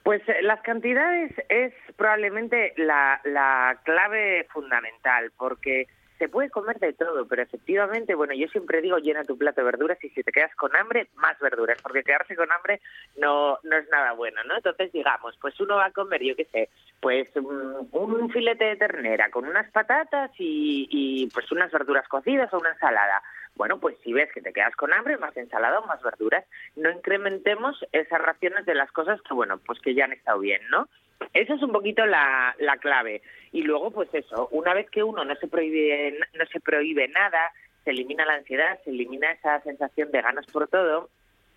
Pues 0.03 0.21
eh, 0.29 0.41
las 0.41 0.61
cantidades 0.61 1.33
es 1.49 1.73
probablemente 1.97 2.73
la, 2.77 3.19
la 3.25 3.77
clave 3.83 4.47
fundamental, 4.53 5.31
porque 5.37 5.87
se 6.17 6.29
puede 6.29 6.49
comer 6.49 6.79
de 6.79 6.93
todo, 6.93 7.27
pero 7.27 7.41
efectivamente, 7.41 8.15
bueno, 8.15 8.33
yo 8.33 8.47
siempre 8.47 8.81
digo 8.81 8.97
llena 8.97 9.23
tu 9.23 9.37
plato 9.37 9.61
de 9.61 9.65
verduras 9.65 10.03
y 10.03 10.09
si 10.09 10.23
te 10.23 10.31
quedas 10.31 10.53
con 10.55 10.75
hambre, 10.75 11.07
más 11.15 11.39
verduras, 11.39 11.81
porque 11.81 12.03
quedarse 12.03 12.35
con 12.35 12.51
hambre 12.51 12.81
no, 13.17 13.59
no 13.63 13.77
es 13.77 13.87
nada 13.89 14.13
bueno, 14.13 14.43
¿no? 14.45 14.57
Entonces, 14.57 14.91
digamos, 14.91 15.37
pues 15.41 15.59
uno 15.59 15.75
va 15.75 15.85
a 15.85 15.91
comer, 15.91 16.23
yo 16.23 16.35
qué 16.35 16.45
sé, 16.45 16.69
pues 16.99 17.27
un, 17.35 17.87
un 17.91 18.29
filete 18.29 18.65
de 18.65 18.75
ternera 18.75 19.29
con 19.29 19.45
unas 19.45 19.69
patatas 19.71 20.31
y, 20.37 20.87
y 20.89 21.27
pues 21.27 21.51
unas 21.51 21.71
verduras 21.71 22.07
cocidas 22.07 22.53
o 22.53 22.59
una 22.59 22.71
ensalada. 22.71 23.21
Bueno, 23.55 23.79
pues 23.79 23.97
si 24.03 24.13
ves 24.13 24.31
que 24.33 24.41
te 24.41 24.53
quedas 24.53 24.75
con 24.75 24.93
hambre, 24.93 25.17
más 25.17 25.35
ensalada 25.35 25.79
o 25.79 25.85
más 25.87 26.01
verduras. 26.03 26.45
No 26.75 26.91
incrementemos 26.91 27.83
esas 27.91 28.21
raciones 28.21 28.65
de 28.65 28.75
las 28.75 28.91
cosas 28.91 29.19
que, 29.23 29.33
bueno, 29.33 29.57
pues 29.65 29.79
que 29.79 29.95
ya 29.95 30.05
han 30.05 30.13
estado 30.13 30.39
bien, 30.39 30.61
¿no? 30.69 30.87
Esa 31.33 31.53
es 31.53 31.61
un 31.61 31.71
poquito 31.71 32.05
la, 32.05 32.55
la 32.59 32.77
clave. 32.77 33.21
Y 33.51 33.63
luego, 33.63 33.91
pues 33.91 34.09
eso, 34.13 34.47
una 34.51 34.73
vez 34.73 34.89
que 34.89 35.03
uno 35.03 35.23
no 35.23 35.35
se 35.35 35.47
prohíbe, 35.47 36.17
no 36.33 36.45
se 36.45 36.59
prohíbe 36.59 37.07
nada, 37.07 37.51
se 37.83 37.91
elimina 37.91 38.25
la 38.25 38.35
ansiedad, 38.35 38.79
se 38.83 38.89
elimina 38.89 39.31
esa 39.31 39.61
sensación 39.61 40.11
de 40.11 40.21
ganas 40.21 40.45
por 40.47 40.67
todo, 40.67 41.09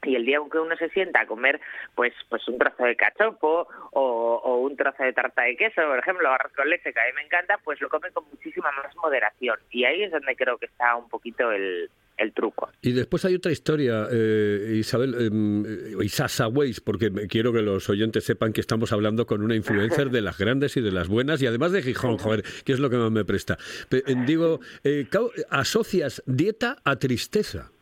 y 0.03 0.17
el 0.17 0.25
día 0.25 0.39
en 0.39 0.49
que 0.49 0.59
uno 0.59 0.77
se 0.77 0.89
sienta 0.91 1.21
a 1.21 1.27
comer 1.27 1.61
pues 1.95 2.15
pues 2.29 2.47
un 2.49 2.59
trozo 2.59 2.85
de 2.85 2.97
cachopo 2.97 3.69
o, 3.93 4.41
o, 4.43 4.57
un 4.59 4.77
trozo 4.77 5.03
de 5.03 5.13
tarta 5.13 5.43
de 5.43 5.57
queso, 5.57 5.83
por 5.83 5.99
ejemplo, 5.99 6.31
arroz 6.31 6.53
con 6.55 6.69
leche, 6.69 6.93
que 6.93 7.01
a 7.01 7.05
mí 7.05 7.13
me 7.17 7.23
encanta, 7.23 7.59
pues 7.63 7.81
lo 7.81 7.89
come 7.89 8.11
con 8.11 8.25
muchísima 8.31 8.71
más 8.73 8.95
moderación. 8.97 9.59
Y 9.71 9.85
ahí 9.85 10.03
es 10.03 10.11
donde 10.11 10.37
creo 10.37 10.59
que 10.59 10.67
está 10.67 10.97
un 10.97 11.09
poquito 11.09 11.51
el, 11.51 11.91
el 12.21 12.33
truco. 12.33 12.71
Y 12.83 12.93
después 12.93 13.25
hay 13.25 13.35
otra 13.35 13.51
historia, 13.51 14.07
eh, 14.11 14.77
Isabel, 14.79 15.15
eh, 15.19 16.05
Isasa 16.05 16.49
Weiss, 16.49 16.81
porque 16.81 17.11
quiero 17.29 17.53
que 17.53 17.63
los 17.63 17.89
oyentes 17.89 18.25
sepan 18.25 18.53
que 18.53 18.61
estamos 18.61 18.93
hablando 18.93 19.27
con 19.27 19.43
una 19.43 19.57
influencer 19.57 20.11
de 20.11 20.21
las 20.21 20.39
grandes 20.39 20.77
y 20.77 20.81
de 20.81 20.93
las 20.93 21.09
buenas, 21.09 21.43
y 21.43 21.47
además 21.47 21.73
de 21.73 21.83
Gijón, 21.83 22.19
joder, 22.19 22.45
que 22.65 22.73
es 22.73 22.79
lo 22.79 22.91
que 22.91 22.97
más 22.97 23.11
me 23.11 23.25
presta. 23.25 23.59
Pero, 23.89 24.05
digo, 24.27 24.61
eh, 24.85 25.07
asocias 25.49 26.23
dieta 26.27 26.77
a 26.85 26.97
tristeza. 26.97 27.73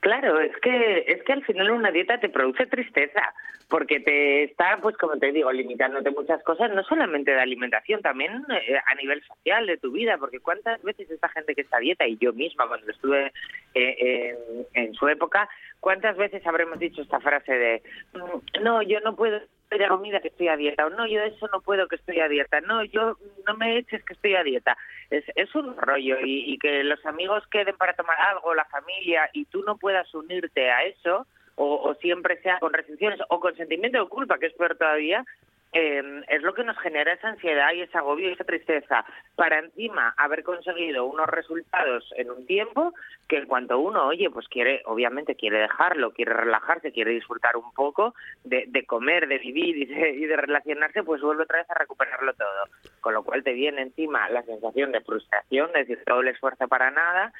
Claro, 0.00 0.40
es 0.40 0.56
que 0.58 1.04
es 1.06 1.22
que 1.24 1.32
al 1.32 1.44
final 1.44 1.70
una 1.70 1.90
dieta 1.90 2.18
te 2.20 2.28
produce 2.28 2.66
tristeza, 2.66 3.34
porque 3.68 3.98
te 4.00 4.44
está, 4.44 4.78
pues 4.80 4.96
como 4.96 5.16
te 5.16 5.32
digo, 5.32 5.50
limitándote 5.50 6.10
muchas 6.10 6.42
cosas, 6.44 6.70
no 6.72 6.84
solamente 6.84 7.32
de 7.32 7.40
alimentación, 7.40 8.00
también 8.02 8.44
eh, 8.50 8.78
a 8.86 8.94
nivel 8.94 9.22
social 9.24 9.66
de 9.66 9.76
tu 9.76 9.92
vida, 9.92 10.18
porque 10.18 10.38
cuántas 10.40 10.82
veces 10.82 11.10
esta 11.10 11.28
gente 11.30 11.54
que 11.54 11.62
está 11.62 11.78
dieta, 11.78 12.06
y 12.06 12.16
yo 12.18 12.32
misma 12.32 12.68
cuando 12.68 12.90
estuve 12.90 13.32
eh, 13.74 14.36
en, 14.74 14.84
en 14.84 14.94
su 14.94 15.08
época, 15.08 15.48
cuántas 15.80 16.16
veces 16.16 16.46
habremos 16.46 16.78
dicho 16.78 17.02
esta 17.02 17.20
frase 17.20 17.52
de, 17.52 17.82
mm, 18.14 18.62
no, 18.62 18.82
yo 18.82 19.00
no 19.00 19.16
puedo 19.16 19.40
de 19.70 19.88
comida 19.88 20.20
que 20.20 20.28
estoy 20.28 20.48
a 20.48 20.56
dieta, 20.56 20.86
o 20.86 20.90
no, 20.90 21.06
yo 21.06 21.20
eso 21.20 21.48
no 21.52 21.60
puedo 21.60 21.88
que 21.88 21.96
estoy 21.96 22.20
a 22.20 22.28
dieta, 22.28 22.60
no, 22.60 22.84
yo 22.84 23.16
no 23.46 23.56
me 23.56 23.78
eches 23.78 24.04
que 24.04 24.14
estoy 24.14 24.34
a 24.36 24.42
dieta. 24.42 24.76
Es, 25.10 25.54
un 25.54 25.76
rollo 25.76 26.18
y, 26.20 26.52
y 26.52 26.58
que 26.58 26.84
los 26.84 27.04
amigos 27.06 27.46
queden 27.50 27.76
para 27.76 27.94
tomar 27.94 28.16
algo, 28.20 28.54
la 28.54 28.64
familia, 28.66 29.28
y 29.32 29.44
tú 29.46 29.62
no 29.62 29.76
puedas 29.76 30.12
unirte 30.14 30.70
a 30.70 30.84
eso, 30.84 31.26
o, 31.56 31.76
o, 31.76 31.94
siempre 31.96 32.40
sea 32.42 32.58
con 32.58 32.72
restricciones 32.72 33.18
o 33.28 33.40
con 33.40 33.56
sentimiento 33.56 33.98
de 33.98 34.08
culpa, 34.08 34.38
que 34.38 34.46
es 34.46 34.52
peor 34.54 34.76
todavía, 34.76 35.24
eh, 35.72 36.22
es 36.28 36.42
lo 36.42 36.54
que 36.54 36.64
nos 36.64 36.78
genera 36.78 37.12
esa 37.12 37.28
ansiedad 37.28 37.72
y 37.72 37.82
ese 37.82 37.98
agobio 37.98 38.28
y 38.28 38.32
esa 38.32 38.44
tristeza 38.44 39.04
para 39.34 39.58
encima 39.58 40.14
haber 40.16 40.42
conseguido 40.42 41.04
unos 41.04 41.26
resultados 41.26 42.10
en 42.16 42.30
un 42.30 42.46
tiempo 42.46 42.94
que 43.28 43.38
en 43.38 43.46
cuanto 43.46 43.78
uno, 43.78 44.06
oye, 44.06 44.30
pues 44.30 44.48
quiere, 44.48 44.82
obviamente 44.86 45.34
quiere 45.34 45.58
dejarlo, 45.58 46.12
quiere 46.12 46.32
relajarse, 46.32 46.92
quiere 46.92 47.10
disfrutar 47.10 47.56
un 47.56 47.72
poco 47.72 48.14
de, 48.44 48.64
de 48.68 48.86
comer, 48.86 49.28
de 49.28 49.38
vivir 49.38 49.76
y 49.76 49.84
de, 49.86 50.10
y 50.10 50.26
de, 50.26 50.36
relacionarse, 50.36 51.02
pues 51.02 51.20
vuelve 51.20 51.42
otra 51.42 51.58
vez 51.58 51.70
a 51.70 51.74
recuperarlo 51.74 52.32
todo. 52.34 52.92
Con 53.00 53.14
lo 53.14 53.22
cual 53.24 53.42
te 53.42 53.52
viene 53.52 53.82
encima 53.82 54.28
la 54.30 54.42
sensación 54.44 54.92
de 54.92 55.00
frustración, 55.00 55.72
de 55.72 55.80
decir 55.80 56.02
todo 56.06 56.20
el 56.20 56.28
esfuerzo 56.28 56.68
para 56.68 56.90
nada 56.90 57.32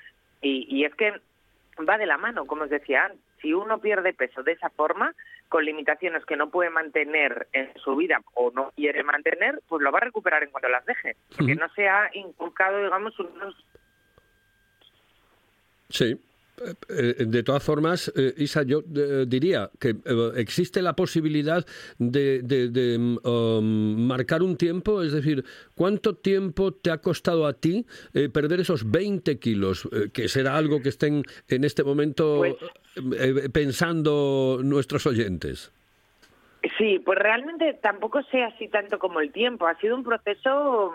y, 0.42 0.66
y 0.68 0.85
es 0.85 0.95
que 0.95 1.14
va 1.85 1.99
de 1.99 2.06
la 2.06 2.18
mano, 2.18 2.47
como 2.47 2.64
os 2.64 2.71
decía 2.71 3.06
antes. 3.06 3.21
Si 3.40 3.52
uno 3.52 3.78
pierde 3.78 4.14
peso 4.14 4.42
de 4.42 4.52
esa 4.52 4.71
forma, 4.71 5.14
con 5.49 5.64
limitaciones 5.64 6.25
que 6.25 6.37
no 6.37 6.50
puede 6.50 6.71
mantener 6.71 7.49
en 7.52 7.73
su 7.78 7.97
vida 7.97 8.21
o 8.35 8.50
no 8.50 8.73
quiere 8.75 9.02
mantener, 9.02 9.61
pues 9.68 9.83
lo 9.83 9.92
va 9.92 9.99
a 9.99 10.04
recuperar 10.04 10.42
en 10.42 10.50
cuanto 10.50 10.68
las 10.68 10.85
deje. 10.87 11.16
Porque 11.37 11.54
no 11.54 11.68
se 11.75 11.88
ha 11.88 12.11
inculcado, 12.14 12.83
digamos, 12.83 13.18
unos... 13.18 13.54
Sí, 15.88 16.21
de 16.88 17.42
todas 17.42 17.62
formas, 17.62 18.12
Isa, 18.36 18.62
yo 18.62 18.82
diría 19.26 19.70
que 19.78 19.96
existe 20.36 20.82
la 20.82 20.96
posibilidad 20.96 21.66
de, 21.98 22.42
de, 22.42 22.68
de 22.68 22.98
um, 22.98 24.06
marcar 24.06 24.42
un 24.42 24.56
tiempo, 24.56 25.02
es 25.02 25.12
decir, 25.12 25.44
¿cuánto 25.75 26.16
tiempo 26.16 26.72
te 26.72 26.90
ha 26.90 26.98
costado 26.98 27.46
a 27.46 27.52
ti 27.52 27.86
eh, 28.14 28.28
perder 28.28 28.60
esos 28.60 28.90
20 28.90 29.38
kilos? 29.38 29.88
Eh, 29.92 30.10
que 30.12 30.28
será 30.28 30.56
algo 30.56 30.80
que 30.80 30.88
estén 30.88 31.22
en 31.48 31.64
este 31.64 31.84
momento 31.84 32.38
pues, 32.38 32.56
eh, 33.18 33.48
pensando 33.52 34.60
nuestros 34.62 35.06
oyentes. 35.06 35.72
Sí, 36.78 36.99
pues 36.99 37.18
realmente 37.18 37.75
tampoco 37.75 38.23
sé 38.25 38.42
así 38.42 38.68
tanto 38.68 38.99
como 38.99 39.20
el 39.20 39.30
tiempo. 39.30 39.66
Ha 39.66 39.78
sido 39.78 39.94
un 39.94 40.02
proceso. 40.02 40.94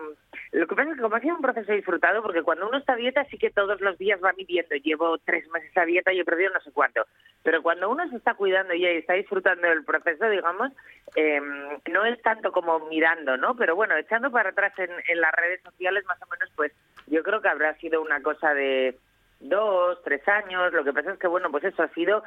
Lo 0.51 0.67
que 0.67 0.75
pasa 0.75 0.89
es 0.89 0.95
que 0.95 1.01
como 1.01 1.15
ha 1.15 1.19
sido 1.19 1.35
un 1.35 1.41
proceso 1.41 1.71
disfrutado, 1.71 2.21
porque 2.21 2.41
cuando 2.41 2.67
uno 2.67 2.77
está 2.77 2.95
dieta 2.95 3.23
sí 3.25 3.37
que 3.37 3.51
todos 3.51 3.79
los 3.79 3.97
días 3.97 4.19
va 4.23 4.33
midiendo. 4.33 4.75
Llevo 4.75 5.17
tres 5.19 5.47
meses 5.49 5.75
a 5.77 5.85
dieta 5.85 6.11
y 6.11 6.19
he 6.19 6.25
perdido 6.25 6.51
no 6.51 6.59
sé 6.61 6.71
cuánto. 6.71 7.05
Pero 7.43 7.61
cuando 7.61 7.89
uno 7.89 8.07
se 8.09 8.17
está 8.17 8.33
cuidando 8.33 8.73
y 8.73 8.85
está 8.85 9.13
disfrutando 9.13 9.67
del 9.67 9.85
proceso, 9.85 10.29
digamos, 10.29 10.71
eh, 11.15 11.39
no 11.91 12.05
es 12.05 12.21
tanto 12.21 12.51
como 12.51 12.79
mirando, 12.87 13.37
¿no? 13.37 13.55
Pero 13.55 13.75
bueno, 13.75 13.95
echando 13.95 14.31
para 14.31 14.49
atrás 14.49 14.73
en, 14.77 14.89
en 15.07 15.21
las 15.21 15.33
redes 15.33 15.61
sociales, 15.61 16.03
más 16.05 16.21
o 16.21 16.27
menos, 16.31 16.49
pues 16.55 16.73
yo 17.07 17.23
creo 17.23 17.41
que 17.41 17.49
habrá 17.49 17.75
sido 17.75 18.01
una 18.01 18.21
cosa 18.21 18.53
de 18.53 18.97
dos, 19.41 20.01
tres 20.03 20.27
años. 20.27 20.73
Lo 20.73 20.83
que 20.83 20.93
pasa 20.93 21.13
es 21.13 21.19
que, 21.19 21.27
bueno, 21.27 21.51
pues 21.51 21.63
eso 21.63 21.83
ha 21.83 21.89
sido, 21.89 22.23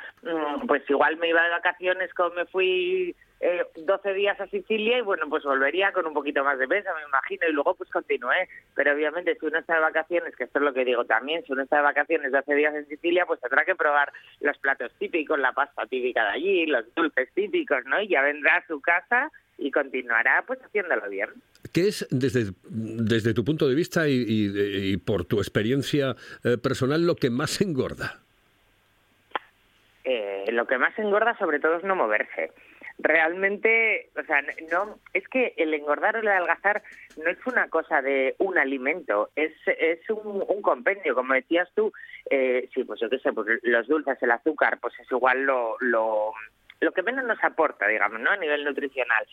pues 0.67 0.89
igual 0.89 1.17
me 1.17 1.29
iba 1.29 1.43
de 1.43 1.51
vacaciones 1.51 2.13
como 2.15 2.31
me 2.31 2.47
fui 2.47 3.17
eh, 3.41 3.63
12 3.77 4.15
días 4.15 4.41
a 4.41 4.47
Sicilia 4.49 4.99
y, 4.99 5.03
bueno, 5.03 5.29
pues 5.29 5.45
volvería 5.45 5.93
con 5.93 6.07
un 6.07 6.15
poquito 6.15 6.43
más 6.45 6.59
de 6.59 6.69
peso, 6.69 6.91
me 6.95 7.07
imagino, 7.07 7.47
y 7.49 7.53
luego 7.53 7.75
pues 7.75 7.91
continué. 7.91 8.49
Pero 8.75 8.93
obviamente 8.93 9.37
si 9.39 9.47
uno 9.47 9.59
está 9.59 9.75
de 9.75 9.81
vacaciones, 9.81 10.35
que 10.37 10.45
esto 10.45 10.59
es 10.59 10.65
lo 10.65 10.73
que 10.73 10.85
digo 10.85 11.05
también, 11.05 11.45
si 11.45 11.53
uno 11.53 11.63
está 11.63 11.77
de 11.77 11.83
vacaciones 11.83 12.33
12 12.33 12.55
días 12.55 12.75
en 12.75 12.87
Sicilia, 12.87 13.27
pues 13.27 13.41
tendrá 13.41 13.65
que 13.65 13.75
probar 13.75 14.13
los 14.41 14.59
platos 14.59 14.93
típicos, 14.99 15.39
la 15.39 15.53
pasta 15.53 15.87
típica 15.87 16.25
de 16.25 16.31
allí, 16.31 16.67
los 16.67 16.93
dulces 16.95 17.33
típicos, 17.35 17.85
¿no? 17.87 18.01
Y 18.01 18.09
ya 18.09 18.23
vendrá 18.23 18.57
a 18.57 18.67
su 18.67 18.81
casa 18.81 19.31
y 19.59 19.71
continuará 19.71 20.45
pues 20.47 20.61
haciéndolo 20.63 21.09
bien. 21.09 21.29
¿Qué 21.73 21.89
es, 21.89 22.07
desde, 22.11 22.53
desde 22.69 23.35
tu 23.35 23.45
punto 23.45 23.69
de 23.69 23.75
vista 23.75 24.09
y, 24.09 24.15
y, 24.15 24.93
y 24.93 24.97
por 24.97 25.25
tu 25.25 25.39
experiencia 25.39 26.15
eh, 26.45 26.57
personal, 26.59 27.07
lo 27.07 27.17
que 27.17 27.31
más 27.31 27.61
engorda? 27.61 28.21
Eh, 30.05 30.45
lo 30.53 30.67
que 30.67 30.79
más 30.79 30.97
engorda 30.99 31.37
sobre 31.39 31.59
todo 31.59 31.77
es 31.77 31.85
no 31.85 31.97
moverse. 31.97 32.53
Realmente, 32.99 34.11
o 34.17 34.23
sea, 34.25 34.41
no 34.71 35.01
es 35.13 35.27
que 35.29 35.55
el 35.57 35.75
engordar 35.75 36.15
o 36.15 36.21
el 36.21 36.29
adelgazar 36.29 36.83
no 37.17 37.29
es 37.29 37.39
una 37.47 37.69
cosa 37.69 38.03
de 38.03 38.37
un 38.39 38.57
alimento, 38.57 39.31
es, 39.35 39.53
es 39.67 39.99
un, 40.11 40.45
un 40.47 40.63
compendio, 40.63 41.15
como 41.15 41.35
decías 41.35 41.69
tú, 41.75 41.93
eh, 42.31 42.69
sí, 42.73 42.85
pues 42.85 43.01
yo 43.01 43.11
qué 43.11 43.19
sé, 43.19 43.33
pues 43.33 43.49
los 43.63 43.89
dulces, 43.89 44.23
el 44.23 44.31
azúcar, 44.31 44.79
pues 44.81 44.95
es 45.01 45.11
igual 45.11 45.43
lo, 45.43 45.77
lo, 45.81 46.35
lo 46.85 46.93
que 46.93 47.03
menos 47.03 47.25
nos 47.25 47.43
aporta, 47.43 47.89
digamos, 47.89 48.21
¿no? 48.21 48.31
A 48.31 48.37
nivel 48.37 48.65
nutricional. 48.65 49.27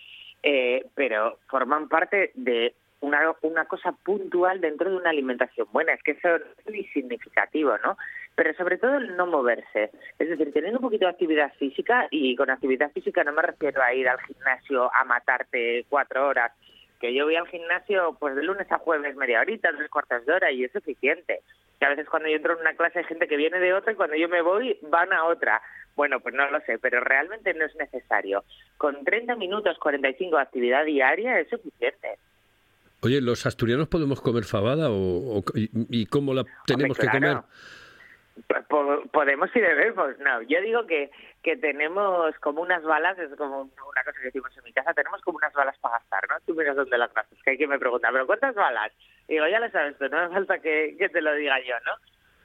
Eh, 0.43 0.85
pero 0.95 1.37
forman 1.47 1.87
parte 1.87 2.31
de 2.33 2.73
una, 3.01 3.33
una 3.41 3.65
cosa 3.65 3.91
puntual 3.91 4.61
dentro 4.61 4.89
de 4.89 4.95
una 4.95 5.09
alimentación 5.09 5.67
buena. 5.71 5.93
Es 5.93 6.03
que 6.03 6.11
eso 6.11 6.35
es 6.35 6.65
muy 6.65 6.83
significativo, 6.93 7.77
¿no? 7.79 7.97
Pero 8.35 8.53
sobre 8.53 8.77
todo 8.77 8.97
el 8.97 9.15
no 9.17 9.27
moverse. 9.27 9.91
Es 10.17 10.29
decir, 10.29 10.53
tener 10.53 10.73
un 10.73 10.81
poquito 10.81 11.05
de 11.05 11.11
actividad 11.11 11.53
física, 11.55 12.07
y 12.09 12.35
con 12.35 12.49
actividad 12.49 12.91
física 12.91 13.23
no 13.23 13.33
me 13.33 13.41
refiero 13.41 13.81
a 13.83 13.93
ir 13.93 14.07
al 14.07 14.21
gimnasio 14.21 14.89
a 14.93 15.03
matarte 15.03 15.85
cuatro 15.89 16.27
horas, 16.27 16.51
que 16.99 17.13
yo 17.13 17.25
voy 17.25 17.35
al 17.35 17.47
gimnasio 17.47 18.15
pues 18.19 18.35
de 18.35 18.43
lunes 18.43 18.71
a 18.71 18.77
jueves 18.77 19.15
media 19.15 19.41
horita, 19.41 19.71
tres 19.75 19.89
cuartos 19.89 20.25
de 20.25 20.33
hora, 20.33 20.51
y 20.51 20.63
es 20.63 20.71
suficiente. 20.71 21.41
Que 21.79 21.85
a 21.85 21.89
veces 21.89 22.07
cuando 22.07 22.29
yo 22.29 22.35
entro 22.35 22.53
en 22.53 22.61
una 22.61 22.75
clase 22.75 22.99
hay 22.99 23.05
gente 23.05 23.27
que 23.27 23.37
viene 23.37 23.59
de 23.59 23.73
otra 23.73 23.91
y 23.91 23.95
cuando 23.95 24.15
yo 24.15 24.29
me 24.29 24.41
voy 24.41 24.77
van 24.83 25.11
a 25.11 25.25
otra. 25.25 25.61
Bueno, 25.95 26.19
pues 26.19 26.33
no 26.33 26.49
lo 26.49 26.59
sé, 26.61 26.79
pero 26.79 27.01
realmente 27.01 27.53
no 27.53 27.65
es 27.65 27.75
necesario. 27.75 28.43
Con 28.77 29.03
30 29.03 29.35
minutos, 29.35 29.77
45 29.79 30.35
de 30.35 30.41
actividad 30.41 30.85
diaria 30.85 31.39
es 31.39 31.49
suficiente. 31.49 32.17
Oye, 33.01 33.19
¿los 33.19 33.45
asturianos 33.45 33.87
podemos 33.87 34.21
comer 34.21 34.43
fabada 34.43 34.89
o, 34.91 35.39
o 35.39 35.43
y, 35.55 35.69
y, 35.89 36.05
cómo 36.05 36.33
la 36.33 36.43
tenemos 36.65 36.99
Hombre, 36.99 37.09
claro. 37.09 37.45
que 37.45 37.53
comer? 38.47 39.07
Podemos 39.11 39.49
y 39.55 39.59
debemos, 39.59 40.17
no. 40.19 40.41
Yo 40.43 40.61
digo 40.61 40.85
que, 40.85 41.11
que 41.43 41.57
tenemos 41.57 42.35
como 42.39 42.61
unas 42.61 42.83
balas, 42.83 43.17
es 43.19 43.35
como 43.35 43.61
una 43.61 44.03
cosa 44.03 44.19
que 44.19 44.25
decimos 44.25 44.55
en 44.57 44.63
mi 44.63 44.71
casa, 44.71 44.93
tenemos 44.93 45.21
como 45.21 45.37
unas 45.37 45.53
balas 45.53 45.77
para 45.79 45.97
gastar, 45.97 46.27
¿no? 46.29 46.35
Tú 46.45 46.55
miras 46.55 46.75
dónde 46.75 46.97
las 46.97 47.13
gastas, 47.13 47.37
que 47.43 47.51
hay 47.51 47.57
quien 47.57 47.69
me 47.69 47.79
pregunta, 47.79 48.09
¿pero 48.11 48.27
cuántas 48.27 48.55
balas? 48.55 48.91
Y 49.27 49.33
digo, 49.33 49.47
ya 49.47 49.59
lo 49.59 49.69
sabes 49.71 49.97
tú, 49.97 50.07
no 50.07 50.19
hace 50.19 50.33
falta 50.33 50.59
que, 50.59 50.95
que 50.97 51.09
te 51.09 51.21
lo 51.21 51.33
diga 51.33 51.59
yo, 51.59 51.75
¿no? 51.85 51.93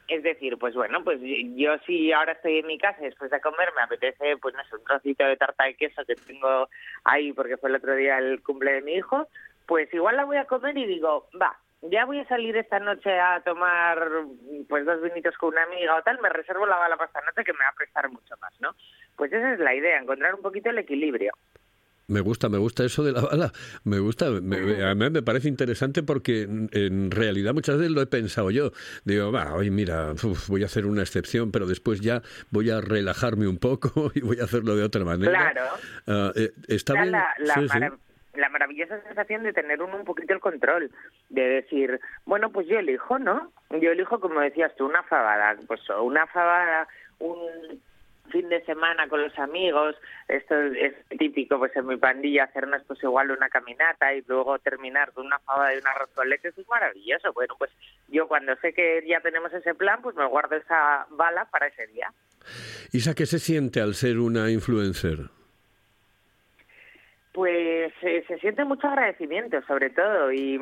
Es 0.08 0.22
decir, 0.22 0.56
pues 0.58 0.74
bueno, 0.74 1.02
pues 1.02 1.20
yo 1.20 1.78
si 1.86 2.12
ahora 2.12 2.32
estoy 2.32 2.58
en 2.58 2.66
mi 2.66 2.78
casa 2.78 3.00
y 3.00 3.06
después 3.06 3.30
de 3.30 3.40
comer 3.40 3.70
me 3.74 3.82
apetece, 3.82 4.36
pues 4.36 4.54
no 4.54 4.64
sé, 4.64 4.76
un 4.76 4.84
trocito 4.84 5.24
de 5.24 5.36
tarta 5.36 5.64
de 5.64 5.74
queso 5.74 6.04
que 6.04 6.14
tengo 6.14 6.68
ahí 7.04 7.32
porque 7.32 7.56
fue 7.56 7.70
el 7.70 7.76
otro 7.76 7.94
día 7.96 8.18
el 8.18 8.40
cumple 8.42 8.74
de 8.74 8.82
mi 8.82 8.94
hijo, 8.94 9.26
pues 9.66 9.92
igual 9.92 10.16
la 10.16 10.24
voy 10.24 10.36
a 10.36 10.44
comer 10.44 10.78
y 10.78 10.86
digo, 10.86 11.28
va, 11.40 11.58
ya 11.82 12.04
voy 12.04 12.20
a 12.20 12.28
salir 12.28 12.56
esta 12.56 12.78
noche 12.78 13.18
a 13.18 13.40
tomar 13.40 14.00
pues 14.68 14.86
dos 14.86 15.02
vinitos 15.02 15.36
con 15.38 15.50
una 15.50 15.64
amiga 15.64 15.96
o 15.96 16.02
tal, 16.02 16.20
me 16.20 16.28
reservo 16.28 16.66
la 16.66 16.76
bala 16.76 16.96
para 16.96 17.08
esta 17.08 17.20
noche 17.22 17.44
que 17.44 17.52
me 17.52 17.64
va 17.64 17.70
a 17.70 17.76
prestar 17.76 18.08
mucho 18.08 18.36
más, 18.40 18.52
¿no? 18.60 18.74
Pues 19.16 19.32
esa 19.32 19.54
es 19.54 19.58
la 19.58 19.74
idea, 19.74 19.98
encontrar 19.98 20.34
un 20.34 20.42
poquito 20.42 20.70
el 20.70 20.78
equilibrio. 20.78 21.32
Me 22.08 22.20
gusta, 22.20 22.48
me 22.48 22.58
gusta 22.58 22.84
eso 22.84 23.02
de 23.02 23.12
la 23.12 23.20
bala. 23.22 23.52
Me 23.84 23.98
gusta, 23.98 24.30
me, 24.30 24.84
a 24.84 24.94
mí 24.94 25.10
me 25.10 25.22
parece 25.22 25.48
interesante 25.48 26.04
porque 26.04 26.42
en 26.42 27.10
realidad 27.10 27.52
muchas 27.52 27.78
veces 27.78 27.92
lo 27.92 28.00
he 28.00 28.06
pensado 28.06 28.50
yo. 28.52 28.70
Digo, 29.04 29.32
va, 29.32 29.54
hoy 29.54 29.70
mira, 29.70 30.12
voy 30.48 30.62
a 30.62 30.66
hacer 30.66 30.86
una 30.86 31.02
excepción, 31.02 31.50
pero 31.50 31.66
después 31.66 32.00
ya 32.00 32.22
voy 32.50 32.70
a 32.70 32.80
relajarme 32.80 33.48
un 33.48 33.58
poco 33.58 34.10
y 34.14 34.20
voy 34.20 34.38
a 34.40 34.44
hacerlo 34.44 34.76
de 34.76 34.84
otra 34.84 35.04
manera. 35.04 35.52
Claro. 35.52 35.72
Ah, 36.06 36.32
eh, 36.36 36.52
está 36.68 36.94
bien. 36.94 37.10
La, 37.10 37.34
la, 38.34 38.48
maravillosa 38.50 39.02
sensación 39.02 39.42
de 39.42 39.52
tener 39.52 39.82
uno 39.82 39.96
un 39.96 40.04
poquito 40.04 40.32
el 40.32 40.40
control, 40.40 40.90
de 41.30 41.42
decir, 41.42 42.00
bueno, 42.24 42.52
pues 42.52 42.68
yo 42.68 42.78
elijo, 42.78 43.18
¿no? 43.18 43.50
Yo 43.70 43.90
elijo, 43.90 44.20
como 44.20 44.40
decías 44.40 44.72
tú, 44.76 44.86
una 44.86 45.02
fabada, 45.02 45.56
pues 45.66 45.80
una 45.88 46.26
fabada, 46.26 46.86
un 47.18 47.80
fin 48.26 48.48
de 48.48 48.64
semana 48.64 49.08
con 49.08 49.22
los 49.22 49.38
amigos, 49.38 49.96
esto 50.28 50.54
es 50.54 50.94
típico 51.18 51.58
pues 51.58 51.74
en 51.76 51.86
mi 51.86 51.96
pandilla 51.96 52.44
hacernos 52.44 52.82
pues 52.86 53.02
igual 53.02 53.30
una 53.30 53.48
caminata 53.48 54.14
y 54.14 54.22
luego 54.26 54.58
terminar 54.58 55.12
con 55.12 55.26
una 55.26 55.38
fava 55.40 55.70
de 55.70 55.78
una 55.78 55.90
arroz 55.90 56.10
eso 56.42 56.60
es 56.60 56.68
maravilloso. 56.68 57.32
Bueno, 57.32 57.54
pues 57.58 57.70
yo 58.08 58.28
cuando 58.28 58.54
sé 58.56 58.72
que 58.72 59.04
ya 59.06 59.20
tenemos 59.20 59.52
ese 59.52 59.74
plan, 59.74 60.00
pues 60.02 60.16
me 60.16 60.26
guardo 60.26 60.56
esa 60.56 61.06
bala 61.10 61.46
para 61.46 61.66
ese 61.66 61.86
día. 61.88 62.12
Isa, 62.92 63.14
¿qué 63.14 63.26
se 63.26 63.38
siente 63.38 63.80
al 63.80 63.94
ser 63.94 64.18
una 64.18 64.50
influencer? 64.50 65.30
Pues 67.32 67.92
eh, 68.02 68.24
se 68.26 68.38
siente 68.38 68.64
mucho 68.64 68.86
agradecimiento, 68.86 69.60
sobre 69.66 69.90
todo, 69.90 70.32
y 70.32 70.58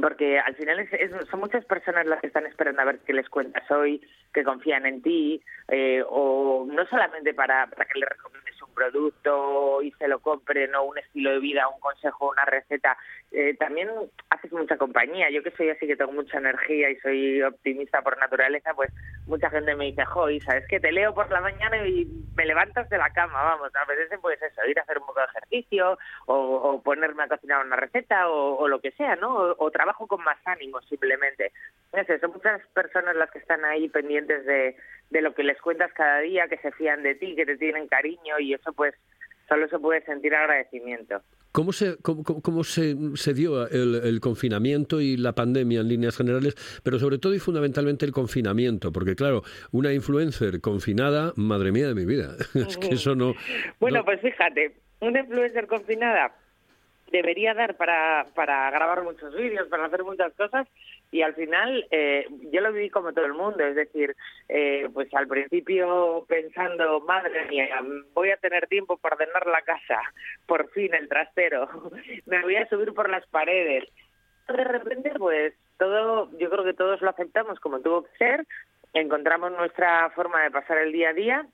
porque 0.00 0.38
al 0.38 0.54
final 0.54 0.88
son 1.30 1.40
muchas 1.40 1.64
personas 1.64 2.06
las 2.06 2.20
que 2.20 2.28
están 2.28 2.46
esperando 2.46 2.82
a 2.82 2.86
ver 2.86 2.98
qué 3.06 3.12
les 3.12 3.28
cuentas 3.28 3.68
hoy, 3.70 4.00
que 4.32 4.44
confían 4.44 4.86
en 4.86 5.02
ti, 5.02 5.42
eh, 5.68 6.02
o 6.08 6.66
no 6.68 6.86
solamente 6.86 7.34
para, 7.34 7.66
para 7.66 7.84
que 7.86 7.98
les 7.98 8.08
recomiendes 8.08 8.43
un 8.43 8.43
producto 8.74 9.82
y 9.82 9.92
se 9.92 10.08
lo 10.08 10.18
compren, 10.18 10.74
o 10.74 10.84
un 10.84 10.98
estilo 10.98 11.30
de 11.30 11.38
vida, 11.38 11.68
un 11.68 11.80
consejo, 11.80 12.30
una 12.30 12.44
receta, 12.44 12.96
eh, 13.32 13.54
también 13.58 13.88
haces 14.30 14.52
mucha 14.52 14.76
compañía. 14.76 15.30
Yo 15.30 15.42
que 15.42 15.50
soy 15.52 15.70
así 15.70 15.86
que 15.86 15.96
tengo 15.96 16.12
mucha 16.12 16.38
energía 16.38 16.90
y 16.90 16.96
soy 17.00 17.42
optimista 17.42 18.02
por 18.02 18.18
naturaleza, 18.18 18.74
pues 18.74 18.90
mucha 19.26 19.50
gente 19.50 19.74
me 19.74 19.86
dice, 19.86 20.04
jo, 20.04 20.26
sabes 20.44 20.66
que 20.68 20.80
te 20.80 20.92
leo 20.92 21.14
por 21.14 21.30
la 21.30 21.40
mañana 21.40 21.76
y 21.86 22.06
me 22.36 22.44
levantas 22.44 22.88
de 22.90 22.98
la 22.98 23.10
cama, 23.10 23.42
vamos, 23.42 23.70
a 23.74 23.84
veces 23.86 24.18
pues 24.20 24.40
eso, 24.42 24.64
ir 24.66 24.78
a 24.78 24.82
hacer 24.82 24.98
un 24.98 25.06
poco 25.06 25.20
de 25.20 25.26
ejercicio, 25.26 25.98
o, 26.26 26.80
ponerme 26.82 27.22
a 27.24 27.28
cocinar 27.28 27.64
una 27.64 27.76
receta, 27.76 28.28
o, 28.28 28.68
lo 28.68 28.80
que 28.80 28.92
sea, 28.92 29.16
¿no? 29.16 29.54
O, 29.58 29.70
trabajo 29.70 30.06
con 30.06 30.22
más 30.22 30.38
ánimo 30.44 30.80
simplemente. 30.82 31.52
Es 31.92 32.20
son 32.20 32.32
muchas 32.32 32.60
personas 32.68 33.16
las 33.16 33.30
que 33.30 33.38
están 33.38 33.64
ahí 33.64 33.88
pendientes 33.88 34.44
de, 34.44 34.76
de 35.10 35.22
lo 35.22 35.34
que 35.34 35.44
les 35.44 35.60
cuentas 35.60 35.92
cada 35.92 36.20
día, 36.20 36.48
que 36.48 36.58
se 36.58 36.72
fían 36.72 37.02
de 37.02 37.14
ti, 37.14 37.36
que 37.36 37.46
te 37.46 37.56
tienen 37.56 37.88
cariño 37.88 38.38
y 38.40 38.54
eso 38.54 38.63
pues 38.72 38.94
solo 39.48 39.68
se 39.68 39.78
puede 39.78 40.04
sentir 40.04 40.34
agradecimiento. 40.34 41.20
¿Cómo 41.52 41.72
se, 41.72 41.96
cómo, 42.02 42.24
cómo 42.24 42.64
se, 42.64 42.96
se 43.14 43.32
dio 43.32 43.68
el, 43.68 43.94
el, 43.94 44.18
confinamiento 44.20 45.00
y 45.00 45.16
la 45.16 45.34
pandemia 45.34 45.82
en 45.82 45.88
líneas 45.88 46.16
generales, 46.16 46.56
pero 46.82 46.98
sobre 46.98 47.18
todo 47.18 47.32
y 47.32 47.38
fundamentalmente 47.38 48.04
el 48.04 48.10
confinamiento? 48.10 48.90
Porque 48.90 49.14
claro, 49.14 49.42
una 49.70 49.92
influencer 49.92 50.60
confinada, 50.60 51.32
madre 51.36 51.70
mía 51.70 51.86
de 51.86 51.94
mi 51.94 52.06
vida, 52.06 52.34
es 52.54 52.76
que 52.76 52.94
eso 52.94 53.14
no... 53.14 53.34
Bueno, 53.78 54.04
pues 54.04 54.20
fíjate, 54.20 54.74
una 55.00 55.20
influencer 55.20 55.68
confinada 55.68 56.34
debería 57.12 57.54
dar 57.54 57.76
para, 57.76 58.26
para 58.34 58.68
grabar 58.72 59.04
muchos 59.04 59.32
vídeos, 59.36 59.68
para 59.68 59.84
hacer 59.84 60.02
muchas 60.02 60.32
cosas, 60.34 60.66
y 61.10 61.22
al 61.22 61.34
final 61.34 61.86
eh, 61.90 62.26
yo 62.52 62.60
lo 62.60 62.72
viví 62.72 62.90
como 62.90 63.12
todo 63.12 63.24
el 63.24 63.34
mundo, 63.34 63.64
es 63.64 63.74
decir, 63.76 64.16
eh, 64.48 64.88
pues 64.92 65.12
al 65.14 65.28
principio 65.28 66.24
pensando, 66.28 67.00
madre 67.00 67.46
mía, 67.46 67.68
voy 68.14 68.30
a 68.30 68.36
tener 68.36 68.66
tiempo 68.66 68.96
para 68.96 69.16
ordenar 69.16 69.46
la 69.46 69.62
casa, 69.62 70.00
por 70.46 70.70
fin 70.70 70.92
el 70.94 71.08
trastero, 71.08 71.68
me 72.26 72.42
voy 72.42 72.56
a 72.56 72.68
subir 72.68 72.92
por 72.92 73.08
las 73.08 73.26
paredes. 73.28 73.84
De 74.48 74.64
repente, 74.64 75.12
pues 75.16 75.54
todo, 75.78 76.30
yo 76.38 76.50
creo 76.50 76.64
que 76.64 76.74
todos 76.74 77.00
lo 77.00 77.10
aceptamos 77.10 77.60
como 77.60 77.80
tuvo 77.80 78.02
que 78.02 78.16
ser, 78.18 78.46
encontramos 78.92 79.52
nuestra 79.52 80.10
forma 80.10 80.42
de 80.42 80.50
pasar 80.50 80.78
el 80.78 80.92
día 80.92 81.10
a 81.10 81.14
día 81.14 81.46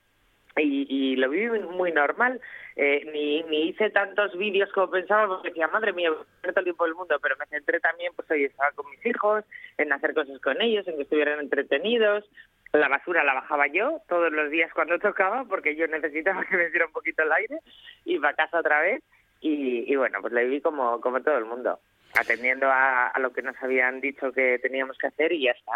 y, 0.57 0.85
y 0.89 1.15
lo 1.15 1.29
viví 1.29 1.59
muy 1.59 1.91
normal. 1.91 2.41
Eh, 2.75 3.09
ni, 3.13 3.43
ni 3.43 3.69
hice 3.69 3.89
tantos 3.89 4.37
vídeos 4.37 4.71
como 4.71 4.89
pensaba 4.89 5.27
porque 5.27 5.49
decía, 5.49 5.67
madre 5.67 5.91
mía, 5.91 6.09
todo 6.41 6.53
el 6.55 6.63
tiempo 6.63 6.85
del 6.85 6.95
mundo, 6.95 7.17
pero 7.21 7.35
me 7.37 7.45
centré 7.47 7.79
también, 7.81 8.13
pues 8.15 8.31
hoy 8.31 8.45
estaba 8.45 8.71
con 8.71 8.89
mis 8.89 9.05
hijos, 9.05 9.43
en 9.77 9.91
hacer 9.91 10.13
cosas 10.13 10.39
con 10.39 10.61
ellos, 10.61 10.87
en 10.87 10.95
que 10.95 11.03
estuvieran 11.03 11.39
entretenidos. 11.39 12.29
La 12.71 12.87
basura 12.87 13.25
la 13.25 13.33
bajaba 13.33 13.67
yo 13.67 14.01
todos 14.07 14.31
los 14.31 14.49
días 14.49 14.71
cuando 14.73 14.97
tocaba 14.99 15.43
porque 15.45 15.75
yo 15.75 15.87
necesitaba 15.87 16.45
que 16.49 16.55
me 16.55 16.69
diera 16.69 16.85
un 16.85 16.93
poquito 16.93 17.23
el 17.23 17.31
aire 17.33 17.59
y 18.05 18.19
para 18.19 18.35
casa 18.35 18.59
otra 18.59 18.81
vez. 18.81 19.03
Y, 19.41 19.91
y 19.91 19.95
bueno, 19.95 20.19
pues 20.21 20.33
la 20.33 20.41
viví 20.41 20.61
como, 20.61 21.01
como 21.01 21.21
todo 21.21 21.37
el 21.37 21.45
mundo, 21.45 21.79
atendiendo 22.17 22.67
a, 22.67 23.07
a 23.07 23.19
lo 23.19 23.33
que 23.33 23.41
nos 23.41 23.55
habían 23.61 23.99
dicho 23.99 24.31
que 24.31 24.59
teníamos 24.59 24.97
que 24.97 25.07
hacer 25.07 25.33
y 25.33 25.45
ya 25.45 25.51
está. 25.51 25.73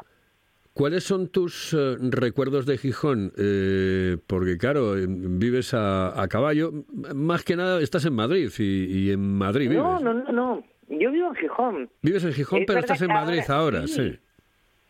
¿Cuáles 0.76 1.06
son 1.06 1.30
tus 1.30 1.74
eh, 1.74 1.96
recuerdos 2.02 2.66
de 2.66 2.78
Gijón? 2.78 3.32
Eh, 3.38 4.18
porque 4.28 4.58
claro, 4.58 4.96
vives 5.08 5.74
a, 5.74 6.28
caballo. 6.30 6.74
Más 7.16 7.46
que 7.46 7.56
nada 7.56 7.82
estás 7.82 8.04
en 8.04 8.14
Madrid 8.14 8.52
y, 8.60 9.10
en 9.10 9.38
Madrid 9.38 9.70
vives. 9.70 9.82
No, 9.82 10.02
no, 10.02 10.14
no, 10.14 10.32
no. 10.34 10.64
Yo 10.90 11.12
vivo 11.12 11.30
en 11.30 11.36
Gijón. 11.36 11.90
Vives 12.02 12.26
en 12.26 12.34
Gijón, 12.34 12.66
pero 12.68 12.80
estás 12.80 13.02
en 13.02 13.08
Madrid 13.08 13.42
ahora, 13.48 13.88
sí. 13.88 14.20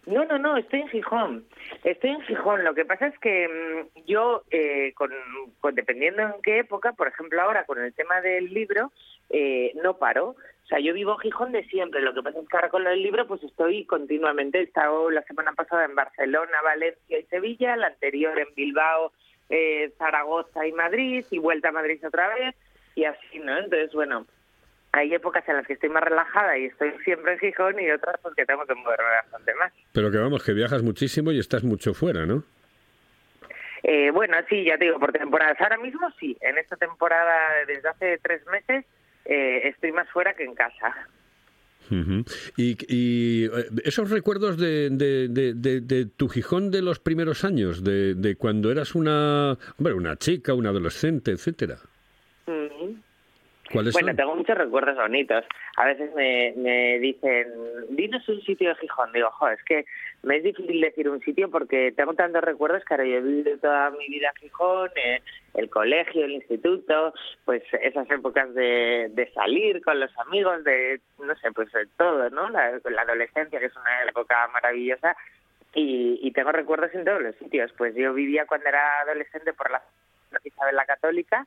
No, 0.08 0.26
no, 0.26 0.40
no, 0.40 0.58
estoy 0.58 0.82
en 0.82 0.88
Gijón. 0.90 1.46
Estoy 1.84 2.10
en 2.10 2.22
Gijón. 2.22 2.64
Lo 2.64 2.74
que 2.74 2.86
pasa 2.86 3.06
es 3.06 3.20
que 3.20 3.48
mm, 3.48 4.06
yo, 4.08 4.44
eh, 4.50 4.92
con, 4.96 5.12
dependiendo 5.76 6.24
en 6.24 6.34
qué 6.42 6.60
época, 6.60 6.94
por 6.94 7.10
ejemplo 7.10 7.40
ahora 7.40 7.66
con 7.66 7.80
el 7.80 7.94
tema 7.94 8.22
del 8.22 8.52
libro, 8.52 8.92
no 9.84 9.98
paro. 9.98 10.30
O 10.66 10.68
sea, 10.68 10.80
yo 10.80 10.94
vivo 10.94 11.14
en 11.14 11.20
Gijón 11.20 11.52
de 11.52 11.64
siempre. 11.66 12.02
Lo 12.02 12.14
que 12.14 12.24
pasa 12.24 12.40
es 12.40 12.50
que 12.50 12.58
ahora 12.58 12.70
con 12.70 12.84
lo 12.84 12.90
del 12.90 13.04
libro, 13.04 13.28
pues 13.28 13.44
estoy 13.44 13.86
continuamente. 13.86 14.60
He 14.60 14.64
estado 14.64 15.12
la 15.12 15.22
semana 15.24 15.54
pasada 15.54 15.86
en 15.86 15.94
Barcelona, 15.94 16.62
Valencia 16.64 17.20
y 17.20 17.24
Sevilla, 17.26 17.76
la 17.76 17.88
anterior 17.88 18.38
en 18.40 18.48
Bilbao, 18.56 19.12
eh, 19.50 19.94
Zaragoza 20.00 20.66
y 20.66 20.72
Madrid, 20.72 21.24
y 21.30 21.38
vuelta 21.38 21.70
a 21.70 21.72
Madrid 21.72 22.04
otra 22.06 22.34
vez, 22.34 22.56
y 22.96 23.06
así, 23.06 23.40
¿no? 23.40 23.58
Entonces, 23.58 23.94
bueno, 23.94 24.26
hay 24.92 25.14
épocas 25.14 25.48
en 25.48 25.58
las 25.58 25.68
que 25.68 25.74
estoy 25.74 25.90
más 25.90 26.04
relajada 26.04 26.58
y 26.58 26.66
estoy 26.66 26.94
siempre 27.04 27.34
en 27.34 27.40
Gijón 27.40 27.80
y 27.80 27.92
otras 27.92 28.16
pues 28.22 28.34
que 28.34 28.46
tengo 28.46 28.66
que 28.66 28.74
moverme 28.74 29.10
bastante 29.22 29.54
más. 29.56 29.72
Pero 29.94 30.10
que 30.10 30.18
vamos, 30.18 30.44
que 30.44 30.54
viajas 30.54 30.82
muchísimo 30.82 31.32
y 31.32 31.40
estás 31.40 31.64
mucho 31.64 31.94
fuera, 31.94 32.26
¿no? 32.26 32.44
Eh, 33.84 34.10
bueno, 34.10 34.36
sí, 34.50 34.64
ya 34.64 34.80
te 34.80 34.86
digo, 34.86 35.00
por 35.00 35.12
temporadas. 35.12 35.62
Ahora 35.62 35.78
mismo 35.78 36.10
sí, 36.20 36.36
en 36.42 36.58
esta 36.58 36.76
temporada 36.76 37.66
desde 37.68 37.88
hace 37.88 38.18
tres 38.18 38.44
meses 38.48 38.86
eh, 39.26 39.70
estoy 39.70 39.92
más 39.92 40.08
fuera 40.10 40.34
que 40.34 40.44
en 40.44 40.56
casa. 40.56 40.94
y, 42.58 43.46
eh, 43.46 43.50
esos 43.84 44.10
recuerdos 44.10 44.58
de, 44.58 44.90
de, 44.90 46.06
tu 46.18 46.30
Gijón 46.30 46.72
de 46.72 46.82
los 46.82 47.00
primeros 47.00 47.44
años, 47.44 47.84
de, 47.84 48.36
cuando 48.38 48.72
eras 48.72 48.96
una, 48.96 49.58
una 49.78 50.16
chica, 50.18 50.54
una 50.54 50.70
adolescente, 50.70 51.32
etcétera. 51.32 51.78
Bueno, 53.74 54.16
tengo 54.16 54.36
muchos 54.36 54.58
recuerdos 54.58 54.96
bonitos. 54.96 55.44
A 55.78 55.86
veces 55.86 56.14
me, 56.16 56.54
me 56.56 57.00
dicen, 57.00 57.48
dinos 57.90 58.28
un 58.30 58.42
sitio 58.42 58.70
de 58.70 58.76
Gijón. 58.76 59.12
Digo, 59.12 59.30
jo, 59.32 59.50
es 59.50 59.64
que 59.64 59.86
me 60.24 60.38
es 60.38 60.44
difícil 60.44 60.82
decir 60.82 61.10
un 61.10 61.22
sitio 61.22 61.50
porque 61.50 61.92
tengo 61.96 62.14
tantos 62.14 62.44
recuerdos 62.44 62.84
que 62.86 62.94
ahora 62.94 63.06
yo 63.06 63.18
he 63.18 63.22
vivido 63.22 63.58
toda 63.58 63.92
mi 63.92 64.08
vida 64.08 64.32
en 64.36 64.42
Gijón, 64.42 64.90
eh, 64.96 65.22
el 65.56 65.70
colegio, 65.70 66.26
el 66.26 66.34
instituto, 66.34 67.14
pues 67.46 67.64
esas 67.82 68.10
épocas 68.10 68.54
de, 68.54 69.10
de, 69.14 69.32
salir 69.34 69.82
con 69.84 70.00
los 70.00 70.16
amigos, 70.20 70.64
de, 70.64 71.00
no 71.20 71.36
sé, 71.36 71.52
pues 71.52 71.72
de 71.72 71.88
todo, 71.98 72.30
¿no? 72.30 72.50
La, 72.50 72.80
adolescencia, 73.02 73.60
que 73.60 73.68
es 73.68 73.76
una 73.76 74.04
época 74.10 74.48
maravillosa, 74.54 75.16
y, 75.74 76.20
y, 76.22 76.32
tengo 76.32 76.52
recuerdos 76.52 76.94
en 76.94 77.04
todos 77.04 77.22
los 77.22 77.36
sitios. 77.36 77.72
Pues 77.78 77.94
yo 77.96 78.14
vivía 78.14 78.46
cuando 78.46 78.70
era 78.70 79.02
adolescente 79.02 79.54
por 79.54 79.70
la 79.70 79.82
Isabel 80.44 80.76
la 80.76 80.86
Católica 80.86 81.46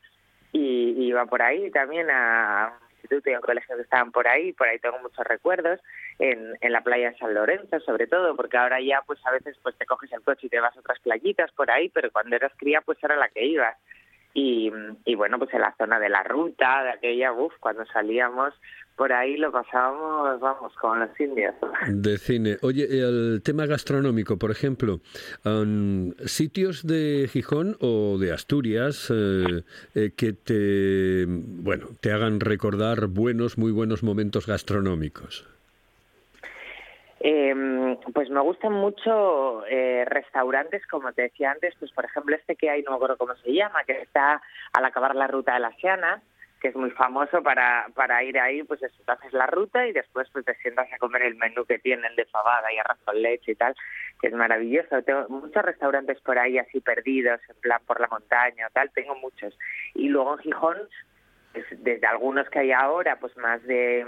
y 0.59 1.09
iba 1.09 1.27
por 1.27 1.42
ahí 1.42 1.71
también 1.71 2.09
a 2.11 2.73
instituto 2.99 3.31
y 3.31 3.35
a 3.35 3.38
un 3.38 3.42
colegio 3.42 3.77
que 3.77 3.83
estaban 3.83 4.12
por 4.12 4.27
ahí, 4.29 4.53
por 4.53 4.68
ahí 4.68 4.79
tengo 4.79 4.99
muchos 4.99 5.25
recuerdos, 5.27 5.81
en, 6.18 6.55
en 6.61 6.73
la 6.73 6.83
playa 6.83 7.11
de 7.11 7.18
San 7.18 7.35
Lorenzo 7.35 7.81
sobre 7.81 8.07
todo, 8.07 8.35
porque 8.37 8.57
ahora 8.57 8.81
ya 8.81 9.03
pues 9.07 9.25
a 9.25 9.31
veces 9.31 9.57
pues 9.62 9.77
te 9.77 9.87
coges 9.87 10.12
el 10.12 10.23
coche 10.23 10.47
y 10.47 10.51
te 10.51 10.61
vas 10.61 10.77
a 10.77 10.81
otras 10.81 10.99
playitas 11.01 11.53
por 11.53 11.71
ahí, 11.71 11.88
pero 11.88 12.11
cuando 12.11 12.37
eras 12.37 12.53
cría 12.57 12.81
pues 12.81 12.99
era 13.03 13.16
la 13.16 13.29
que 13.29 13.44
ibas. 13.44 13.77
Y, 14.35 14.71
y 15.05 15.14
bueno, 15.14 15.38
pues 15.38 15.53
en 15.55 15.61
la 15.61 15.75
zona 15.77 15.99
de 15.99 16.09
la 16.09 16.23
ruta, 16.23 16.85
de 16.85 16.91
aquella, 16.91 17.33
uff, 17.33 17.55
cuando 17.61 17.85
salíamos, 17.87 18.55
por 18.99 19.12
ahí 19.12 19.37
lo 19.37 19.53
pasábamos, 19.53 20.41
vamos, 20.41 20.73
como 20.81 20.97
los 20.97 21.21
indios. 21.21 21.55
De 21.87 22.19
cine. 22.19 22.57
Oye, 22.62 22.85
el 22.85 23.41
tema 23.45 23.64
gastronómico, 23.64 24.38
por 24.38 24.51
ejemplo, 24.51 25.01
sitios 26.27 26.85
de 26.85 27.29
Gijón 27.33 27.77
o 27.81 28.19
de 28.19 28.33
Asturias 28.33 29.11
eh, 29.14 29.62
eh, 29.95 30.11
que 30.17 30.33
te, 30.33 31.27
bueno, 31.29 31.87
te 32.01 32.11
hagan 32.12 32.41
recordar 32.41 33.07
buenos, 33.07 33.57
muy 33.57 33.71
buenos 33.71 34.03
momentos 34.03 34.47
gastronómicos. 34.49 35.47
Eh, 37.20 37.96
pues 38.14 38.31
me 38.31 38.40
gustan 38.40 38.72
mucho 38.72 39.66
eh, 39.66 40.04
restaurantes, 40.07 40.87
como 40.87 41.12
te 41.12 41.22
decía 41.22 41.50
antes, 41.50 41.74
pues 41.78 41.90
por 41.92 42.04
ejemplo 42.04 42.37
este 42.37 42.54
que 42.54 42.70
hay, 42.70 42.83
no 42.83 42.92
me 42.92 42.96
acuerdo 42.96 43.16
cómo 43.16 43.35
se 43.37 43.52
llama, 43.52 43.83
que 43.85 44.02
está 44.02 44.40
al 44.72 44.85
acabar 44.85 45.16
la 45.16 45.26
ruta 45.26 45.54
de 45.54 45.61
las 45.61 45.76
Llanas, 45.83 46.22
que 46.61 46.68
es 46.68 46.76
muy 46.76 46.90
famoso 46.90 47.42
para, 47.42 47.87
para 47.94 48.22
ir 48.22 48.38
ahí, 48.38 48.62
pues 48.62 48.83
eso, 48.83 48.96
te 49.04 49.12
haces 49.12 49.33
la 49.33 49.46
ruta 49.46 49.87
y 49.87 49.92
después 49.92 50.28
pues 50.33 50.44
te 50.44 50.54
sientas 50.57 50.92
a 50.92 50.98
comer 50.98 51.22
el 51.22 51.37
menú 51.37 51.64
que 51.64 51.78
tienen 51.78 52.14
de 52.16 52.24
fabada 52.26 52.72
y 52.72 52.78
arroz 52.78 52.98
leche 53.14 53.52
y 53.52 53.54
tal, 53.57 53.74
que 54.20 54.28
es 54.28 54.35
maravilloso. 54.35 55.02
Tengo 55.02 55.28
muchos 55.28 55.64
restaurantes 55.64 56.20
por 56.20 56.38
ahí 56.38 56.59
así 56.59 56.81
perdidos, 56.81 57.40
en 57.48 57.57
plan 57.57 57.81
por 57.87 58.00
la 58.00 58.09
montaña 58.09 58.66
o 58.66 58.70
tal, 58.70 58.90
tengo 58.92 59.14
muchos. 59.16 59.57
Y 59.94 60.09
luego 60.09 60.35
en 60.35 60.38
Gijón, 60.38 60.78
pues, 61.52 61.66
desde 61.78 62.07
algunos 62.07 62.48
que 62.50 62.61
hay 62.61 62.72
ahora, 62.72 63.18
pues 63.20 63.37
más 63.37 63.62
de 63.64 64.04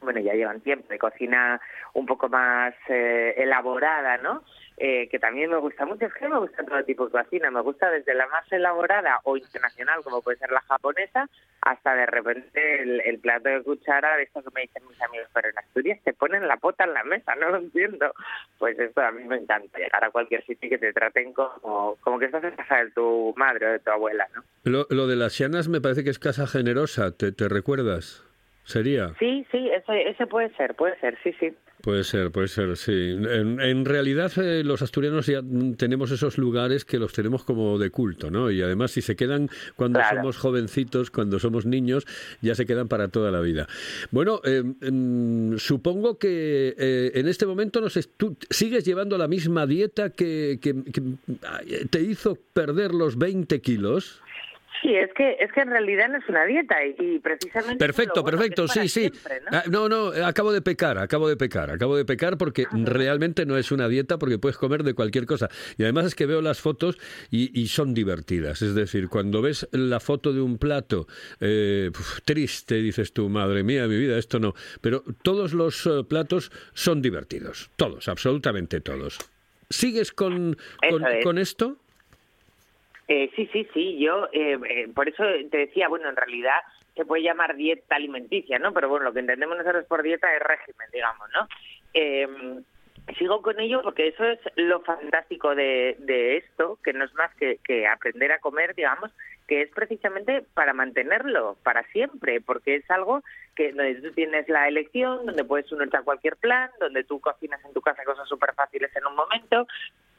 bueno, 0.00 0.20
ya 0.20 0.34
llevan 0.34 0.60
tiempo 0.60 0.88
de 0.88 0.98
cocina 0.98 1.60
un 1.94 2.06
poco 2.06 2.28
más 2.28 2.74
eh, 2.88 3.34
elaborada, 3.36 4.18
¿no? 4.18 4.42
Eh, 4.82 5.08
que 5.10 5.18
también 5.18 5.50
me 5.50 5.58
gusta 5.58 5.84
mucho, 5.84 6.06
es 6.06 6.14
que 6.14 6.26
me 6.26 6.38
gusta 6.38 6.64
todo 6.64 6.82
tipo 6.84 7.04
de 7.04 7.10
cocina, 7.10 7.50
me 7.50 7.60
gusta 7.60 7.90
desde 7.90 8.14
la 8.14 8.26
más 8.28 8.50
elaborada 8.50 9.20
o 9.24 9.36
internacional, 9.36 10.02
como 10.02 10.22
puede 10.22 10.38
ser 10.38 10.50
la 10.50 10.62
japonesa, 10.62 11.28
hasta 11.60 11.94
de 11.94 12.06
repente 12.06 12.82
el, 12.82 13.18
plato 13.18 13.50
de 13.50 13.62
cuchara, 13.62 14.16
de 14.16 14.22
esto 14.22 14.42
que 14.42 14.48
me 14.54 14.62
dicen 14.62 14.82
mis 14.88 15.02
amigos, 15.02 15.28
pero 15.34 15.50
en 15.50 15.58
Asturias 15.58 16.00
te 16.02 16.14
ponen 16.14 16.48
la 16.48 16.56
pota 16.56 16.84
en 16.84 16.94
la 16.94 17.04
mesa, 17.04 17.34
no 17.34 17.50
lo 17.50 17.58
entiendo. 17.58 18.10
Pues 18.58 18.78
esto 18.78 19.02
a 19.02 19.10
mí 19.10 19.22
me 19.24 19.36
encanta, 19.36 19.78
llegar 19.78 20.02
a 20.02 20.10
cualquier 20.10 20.42
sitio 20.46 20.68
y 20.68 20.70
que 20.70 20.78
te 20.78 20.94
traten 20.94 21.34
como, 21.34 21.96
como 22.00 22.18
que 22.18 22.24
estás 22.24 22.44
en 22.44 22.56
casa 22.56 22.76
de 22.76 22.90
tu 22.92 23.34
madre 23.36 23.66
o 23.66 23.72
de 23.72 23.78
tu 23.80 23.90
abuela, 23.90 24.26
¿no? 24.34 24.42
Lo, 24.64 24.86
lo 24.88 25.06
de 25.06 25.16
las 25.16 25.36
llanas 25.36 25.68
me 25.68 25.82
parece 25.82 26.04
que 26.04 26.10
es 26.10 26.18
casa 26.18 26.46
generosa, 26.46 27.14
¿te, 27.14 27.32
te 27.32 27.50
recuerdas? 27.50 28.24
¿Sería? 28.64 29.14
Sí, 29.18 29.46
sí, 29.50 29.68
ese, 29.68 30.08
ese 30.08 30.26
puede 30.26 30.54
ser, 30.56 30.74
puede 30.74 30.98
ser, 31.00 31.18
sí, 31.22 31.32
sí. 31.40 31.52
Puede 31.82 32.04
ser, 32.04 32.30
puede 32.30 32.48
ser, 32.48 32.76
sí. 32.76 32.92
En, 32.92 33.84
realidad 33.86 34.30
eh, 34.36 34.62
los 34.64 34.82
asturianos 34.82 35.26
ya 35.26 35.40
tenemos 35.78 36.10
esos 36.10 36.36
lugares 36.36 36.84
que 36.84 36.98
los 36.98 37.12
tenemos 37.14 37.42
como 37.42 37.78
de 37.78 37.90
culto, 37.90 38.30
¿no? 38.30 38.50
Y 38.50 38.60
además 38.60 38.90
si 38.90 39.00
se 39.00 39.16
quedan 39.16 39.48
cuando 39.76 40.00
somos 40.08 40.36
jovencitos, 40.36 41.10
cuando 41.10 41.38
somos 41.38 41.64
niños, 41.64 42.06
ya 42.42 42.54
se 42.54 42.66
quedan 42.66 42.88
para 42.88 43.08
toda 43.08 43.30
la 43.30 43.40
vida. 43.40 43.66
Bueno, 44.10 44.42
eh, 44.44 44.62
mm, 44.62 45.56
supongo 45.56 46.18
que 46.18 46.74
eh, 46.76 47.12
en 47.14 47.28
este 47.28 47.46
momento 47.46 47.80
no 47.80 47.88
sé, 47.88 48.02
tú 48.16 48.36
sigues 48.50 48.84
llevando 48.84 49.16
la 49.16 49.28
misma 49.28 49.66
dieta 49.66 50.10
que, 50.10 50.58
que 50.60 50.74
te 51.88 52.00
hizo 52.02 52.36
perder 52.52 52.92
los 52.94 53.16
20 53.16 53.60
kilos. 53.62 54.22
Sí, 54.82 54.94
es 54.94 55.12
que 55.14 55.36
es 55.38 55.52
que 55.52 55.60
en 55.60 55.70
realidad 55.70 56.08
no 56.08 56.18
es 56.18 56.28
una 56.28 56.44
dieta 56.46 56.76
y, 56.84 57.18
precisamente 57.18 57.76
perfecto, 57.76 58.24
perfecto, 58.24 58.66
sí, 58.66 58.88
sí. 58.88 59.12
Ah, 59.52 59.64
¿no? 59.68 59.88
¿no? 59.88 60.06
acabo 60.24 60.52
de 60.52 60.62
pecar, 60.62 60.96
acabo 60.98 61.28
de 61.28 61.36
pecar, 61.36 61.70
acabo 61.70 61.96
de 61.96 62.04
pecar 62.04 62.38
porque 62.38 62.66
ah, 62.70 62.76
realmente 62.84 63.44
no 63.44 63.58
es 63.58 63.72
una 63.72 63.88
dieta 63.88 64.18
porque 64.18 64.38
puedes 64.38 64.56
comer 64.56 64.82
de 64.82 64.94
cualquier 64.94 65.26
cosa 65.26 65.48
y 65.76 65.82
además 65.82 66.06
es 66.06 66.14
que 66.14 66.24
veo 66.26 66.40
las 66.40 66.60
fotos 66.60 66.98
y, 67.30 67.66
son 67.66 67.94
divertidas, 67.94 68.62
es 68.62 68.74
decir, 68.74 69.08
cuando 69.08 69.42
ves 69.42 69.68
la 69.72 70.00
foto 70.00 70.32
de 70.32 70.40
un 70.40 70.58
plato 70.58 71.06
eh, 71.40 71.90
triste 72.24 72.76
dices 72.76 73.12
tú, 73.12 73.28
madre 73.28 73.62
mía, 73.62 73.86
mi 73.86 73.96
vida, 73.96 74.18
esto 74.18 74.38
no, 74.38 74.54
pero 74.80 75.04
todos 75.22 75.52
los 75.52 75.86
eh, 75.86 76.04
platos 76.08 76.50
son 76.72 77.02
divertidos, 77.02 77.70
todos, 77.76 78.08
absolutamente 78.08 78.80
todos. 78.80 79.18
¿Sigues 79.68 80.10
con, 80.10 80.56
con 81.22 81.38
esto? 81.38 81.76
Eh, 83.10 83.28
sí, 83.34 83.50
sí, 83.52 83.66
sí. 83.74 83.98
Yo, 83.98 84.28
eh, 84.32 84.56
eh, 84.68 84.88
por 84.94 85.08
eso 85.08 85.24
te 85.50 85.58
decía, 85.58 85.88
bueno, 85.88 86.08
en 86.08 86.14
realidad 86.14 86.60
se 86.94 87.04
puede 87.04 87.24
llamar 87.24 87.56
dieta 87.56 87.96
alimenticia, 87.96 88.60
¿no? 88.60 88.72
Pero 88.72 88.88
bueno, 88.88 89.06
lo 89.06 89.12
que 89.12 89.18
entendemos 89.18 89.58
nosotros 89.58 89.84
por 89.86 90.04
dieta 90.04 90.32
es 90.32 90.40
régimen, 90.40 90.88
digamos, 90.92 91.28
¿no? 91.34 91.48
Eh, 91.92 92.28
sigo 93.18 93.42
con 93.42 93.58
ello 93.58 93.82
porque 93.82 94.06
eso 94.06 94.24
es 94.24 94.38
lo 94.54 94.80
fantástico 94.82 95.56
de, 95.56 96.36
esto, 96.36 96.78
que 96.84 96.92
no 96.92 97.04
es 97.04 97.12
más 97.14 97.34
que, 97.34 97.58
que, 97.64 97.88
aprender 97.88 98.30
a 98.30 98.38
comer, 98.38 98.76
digamos, 98.76 99.10
que 99.48 99.62
es 99.62 99.70
precisamente 99.72 100.44
para 100.54 100.72
mantenerlo 100.72 101.56
para 101.64 101.82
siempre, 101.88 102.40
porque 102.40 102.76
es 102.76 102.88
algo 102.92 103.24
que 103.56 103.72
donde 103.72 103.96
tú 103.96 104.12
tienes 104.12 104.48
la 104.48 104.68
elección, 104.68 105.26
donde 105.26 105.44
puedes 105.44 105.72
unirte 105.72 105.96
a 105.96 106.02
cualquier 106.02 106.36
plan, 106.36 106.70
donde 106.78 107.02
tú 107.02 107.18
cocinas 107.18 107.64
en 107.64 107.72
tu 107.72 107.80
casa 107.80 108.04
cosas 108.04 108.28
súper 108.28 108.54
fáciles 108.54 108.94
en 108.94 109.04
un 109.06 109.16
momento, 109.16 109.66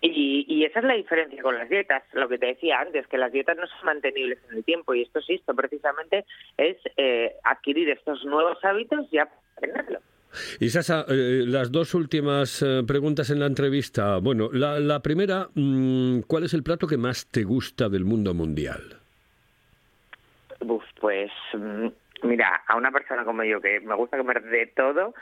y, 0.02 0.66
esa 0.66 0.80
es 0.80 0.86
la 0.86 0.94
diferencia 0.94 1.42
con 1.44 1.56
las 1.56 1.70
dietas, 1.70 2.04
lo 2.14 2.28
que 2.28 2.38
te 2.38 2.48
decía 2.48 2.80
antes, 2.80 3.06
que 3.08 3.18
las 3.18 3.32
dietas 3.32 3.58
no 3.58 3.68
son 3.68 3.86
mantenibles 3.86 4.40
en 4.50 4.58
el 4.58 4.64
tiempo 4.64 4.96
y 4.96 5.04
esto 5.04 5.22
sí, 5.22 5.36
esto 5.36 5.54
precisamente 5.54 6.26
es 6.58 6.78
eh, 6.98 7.36
adquirir 7.44 7.90
estos 7.90 8.24
nuevos 8.26 8.64
hábitos 8.64 9.10
ya 9.12 9.26
para 9.26 9.68
tenerlo. 9.68 10.00
Y 10.60 10.70
Sasa, 10.70 11.06
eh, 11.10 11.44
las 11.46 11.72
dos 11.72 11.94
últimas 11.94 12.62
eh, 12.62 12.84
preguntas 12.88 13.30
en 13.30 13.40
la 13.42 13.48
entrevista. 13.48 14.18
Bueno, 14.18 14.50
la, 14.52 15.00
primera, 15.02 15.50
mm, 15.54 16.22
¿cuál 16.22 16.46
es 16.46 16.54
el 16.54 16.64
plato 16.64 16.88
que 16.88 16.98
más 16.98 17.28
te 17.30 17.44
gusta 17.44 17.90
del 17.90 18.06
mundo 18.06 18.34
mundial? 18.34 18.98
pues 21.02 21.32
mm, 21.54 21.88
mira, 22.24 22.62
a 22.68 22.78
una 22.78 22.92
persona 22.92 23.26
como 23.26 23.44
yo 23.44 23.60
que 23.60 23.80
me 23.80 23.96
gusta 23.96 24.18
comer 24.18 24.44
de 24.44 24.68
todo, 24.68 25.16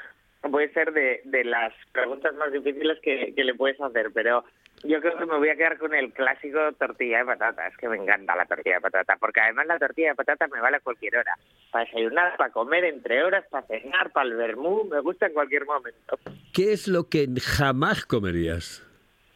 puede 0.51 0.71
ser 0.73 0.91
de, 0.91 1.21
de 1.23 1.45
las 1.45 1.73
preguntas 1.93 2.35
más 2.35 2.51
difíciles 2.51 2.99
que, 3.01 3.33
que 3.33 3.43
le 3.45 3.55
puedes 3.55 3.79
hacer, 3.79 4.11
pero 4.13 4.43
yo 4.83 5.01
creo 5.01 5.17
que 5.17 5.25
me 5.25 5.37
voy 5.37 5.49
a 5.49 5.55
quedar 5.55 5.77
con 5.77 5.93
el 5.93 6.13
clásico 6.13 6.71
tortilla 6.73 7.19
de 7.19 7.25
patata. 7.25 7.67
Es 7.67 7.77
que 7.77 7.89
me 7.89 7.97
encanta 7.97 8.35
la 8.35 8.45
tortilla 8.45 8.75
de 8.75 8.81
patata, 8.81 9.17
porque 9.17 9.41
además 9.41 9.67
la 9.67 9.79
tortilla 9.79 10.09
de 10.09 10.15
patata 10.15 10.47
me 10.47 10.61
vale 10.61 10.77
a 10.77 10.81
cualquier 10.81 11.17
hora. 11.17 11.35
Para 11.71 11.85
desayunar, 11.85 12.37
para 12.37 12.51
comer 12.51 12.85
entre 12.85 13.23
horas, 13.23 13.45
para 13.49 13.67
cenar, 13.67 14.11
para 14.11 14.29
el 14.29 14.35
vermú, 14.35 14.85
me 14.85 14.99
gusta 15.01 15.27
en 15.27 15.33
cualquier 15.33 15.65
momento. 15.65 16.19
¿Qué 16.53 16.73
es 16.73 16.87
lo 16.87 17.09
que 17.09 17.27
jamás 17.41 18.05
comerías? 18.05 18.85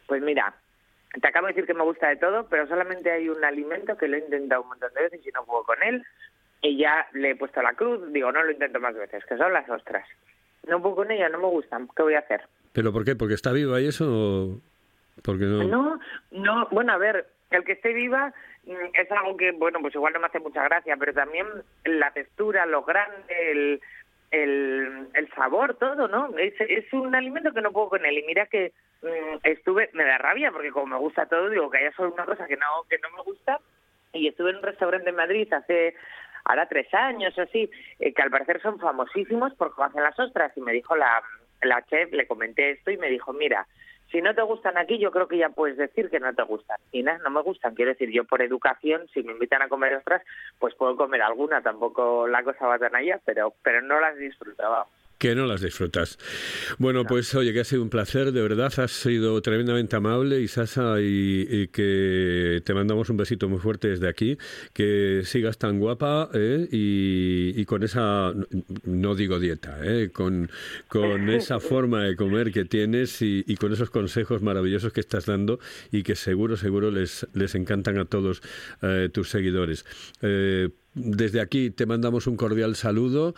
Pues 0.07 0.21
mira, 0.21 0.55
te 1.21 1.27
acabo 1.27 1.47
de 1.47 1.53
decir 1.53 1.67
que 1.67 1.73
me 1.73 1.83
gusta 1.83 2.09
de 2.09 2.17
todo, 2.17 2.47
pero 2.47 2.67
solamente 2.67 3.11
hay 3.11 3.29
un 3.29 3.43
alimento 3.43 3.97
que 3.97 4.07
lo 4.07 4.17
he 4.17 4.19
intentado 4.19 4.61
un 4.61 4.69
montón 4.69 4.93
de 4.93 5.03
veces 5.03 5.25
y 5.25 5.31
no 5.31 5.45
puedo 5.45 5.63
con 5.63 5.81
él. 5.83 6.03
Y 6.61 6.77
ya 6.77 7.07
le 7.13 7.31
he 7.31 7.35
puesto 7.35 7.61
la 7.61 7.73
cruz, 7.73 8.11
digo, 8.13 8.31
no 8.31 8.43
lo 8.43 8.51
intento 8.51 8.79
más 8.79 8.95
veces, 8.95 9.25
que 9.25 9.37
son 9.37 9.51
las 9.51 9.69
ostras. 9.69 10.07
No 10.67 10.81
puedo 10.81 10.95
con 10.95 11.11
ella, 11.11 11.27
no 11.27 11.39
me 11.39 11.47
gustan. 11.47 11.89
¿Qué 11.95 12.03
voy 12.03 12.13
a 12.13 12.19
hacer? 12.19 12.41
¿Pero 12.71 12.93
por 12.93 13.03
qué? 13.03 13.15
¿Porque 13.15 13.33
está 13.33 13.51
viva 13.51 13.81
y 13.81 13.87
eso? 13.87 14.61
No... 15.63 15.99
no, 16.31 16.67
bueno, 16.71 16.93
a 16.93 16.97
ver, 16.97 17.27
el 17.51 17.63
que 17.63 17.73
esté 17.73 17.93
viva 17.93 18.33
mm, 18.65 18.71
es 18.93 19.11
algo 19.11 19.37
que, 19.37 19.51
bueno, 19.51 19.79
pues 19.81 19.95
igual 19.95 20.13
no 20.13 20.19
me 20.19 20.27
hace 20.27 20.39
mucha 20.39 20.63
gracia, 20.63 20.95
pero 20.97 21.13
también 21.13 21.47
la 21.85 22.11
textura, 22.11 22.65
lo 22.65 22.83
grande, 22.83 23.51
el, 23.51 23.81
el, 24.31 25.07
el 25.13 25.29
sabor, 25.35 25.75
todo, 25.75 26.07
¿no? 26.07 26.35
Es, 26.37 26.53
es 26.59 26.91
un 26.91 27.13
alimento 27.15 27.53
que 27.53 27.61
no 27.61 27.71
puedo 27.71 27.89
con 27.89 28.05
él. 28.05 28.17
Y 28.17 28.23
mira 28.23 28.47
que 28.47 28.73
mm, 29.01 29.37
estuve, 29.43 29.89
me 29.93 30.03
da 30.03 30.17
rabia, 30.17 30.51
porque 30.51 30.71
como 30.71 30.87
me 30.87 30.97
gusta 30.97 31.27
todo, 31.27 31.49
digo 31.49 31.69
que 31.69 31.77
haya 31.77 31.91
solo 31.93 32.13
una 32.13 32.25
cosa 32.25 32.47
que 32.47 32.57
no, 32.57 32.65
que 32.89 32.97
no 32.97 33.09
me 33.15 33.23
gusta. 33.23 33.59
Y 34.11 34.27
estuve 34.27 34.51
en 34.51 34.57
un 34.57 34.63
restaurante 34.63 35.09
en 35.09 35.15
Madrid 35.15 35.51
hace 35.53 35.95
ahora 36.45 36.67
tres 36.67 36.93
años 36.93 37.37
así, 37.39 37.69
eh, 37.99 38.13
que 38.13 38.21
al 38.21 38.29
parecer 38.29 38.61
son 38.61 38.79
famosísimos 38.79 39.53
porque 39.55 39.81
hacen 39.83 40.03
las 40.03 40.19
ostras. 40.19 40.51
Y 40.55 40.61
me 40.61 40.73
dijo 40.73 40.95
la, 40.95 41.21
la 41.61 41.83
chef, 41.85 42.11
le 42.11 42.27
comenté 42.27 42.71
esto 42.71 42.91
y 42.91 42.97
me 42.97 43.09
dijo, 43.09 43.33
mira, 43.33 43.67
si 44.13 44.21
no 44.21 44.35
te 44.35 44.43
gustan 44.43 44.77
aquí, 44.77 44.99
yo 44.99 45.09
creo 45.09 45.27
que 45.27 45.39
ya 45.39 45.49
puedes 45.49 45.75
decir 45.75 46.11
que 46.11 46.19
no 46.19 46.31
te 46.35 46.43
gustan. 46.43 46.77
Y 46.91 47.01
no, 47.01 47.17
no 47.17 47.31
me 47.31 47.41
gustan. 47.41 47.73
Quiero 47.73 47.89
decir, 47.89 48.11
yo 48.11 48.25
por 48.25 48.43
educación, 48.43 49.07
si 49.11 49.23
me 49.23 49.31
invitan 49.31 49.63
a 49.63 49.69
comer 49.69 49.95
ostras, 49.95 50.21
pues 50.59 50.75
puedo 50.75 50.95
comer 50.95 51.23
alguna. 51.23 51.63
Tampoco 51.63 52.27
la 52.27 52.43
cosa 52.43 52.67
va 52.67 52.77
tan 52.77 52.95
allá, 52.95 53.19
pero, 53.25 53.55
pero 53.63 53.81
no 53.81 53.99
las 53.99 54.15
disfrutaba 54.15 54.85
que 55.23 55.35
no 55.35 55.45
las 55.45 55.61
disfrutas. 55.61 56.19
Bueno, 56.79 57.05
pues 57.05 57.33
oye, 57.33 57.53
que 57.53 57.61
ha 57.61 57.63
sido 57.63 57.81
un 57.81 57.89
placer, 57.89 58.33
de 58.33 58.41
verdad, 58.41 58.77
has 58.77 58.91
sido 58.91 59.41
tremendamente 59.41 59.95
amable, 59.95 60.41
Isasa, 60.41 60.99
y, 60.99 61.47
y 61.49 61.67
que 61.69 62.61
te 62.65 62.73
mandamos 62.73 63.09
un 63.09 63.15
besito 63.15 63.47
muy 63.47 63.59
fuerte 63.59 63.87
desde 63.87 64.09
aquí, 64.09 64.37
que 64.73 65.21
sigas 65.23 65.57
tan 65.57 65.79
guapa 65.79 66.29
¿eh? 66.33 66.67
y, 66.69 67.63
con 67.63 67.83
esa, 67.83 68.33
no 68.83 69.15
digo 69.15 69.39
dieta, 69.39 69.79
¿eh? 69.81 70.09
con, 70.11 70.51
con 70.89 71.29
esa 71.29 71.61
forma 71.61 72.03
de 72.03 72.17
comer 72.17 72.51
que 72.51 72.65
tienes 72.65 73.21
y, 73.21 73.55
con 73.55 73.71
esos 73.71 73.91
consejos 73.91 74.41
maravillosos 74.41 74.91
que 74.91 74.99
estás 74.99 75.25
dando 75.25 75.57
y 75.89 76.03
que 76.03 76.17
seguro, 76.17 76.57
seguro 76.57 76.91
les, 76.91 77.25
les 77.33 77.55
encantan 77.55 77.97
a 77.97 78.03
todos 78.03 78.41
eh, 78.81 79.07
tus 79.09 79.29
seguidores. 79.29 79.85
desde 80.19 81.39
aquí 81.39 81.69
te 81.69 81.85
mandamos 81.85 82.27
un 82.27 82.35
cordial 82.35 82.75
saludo. 82.75 83.35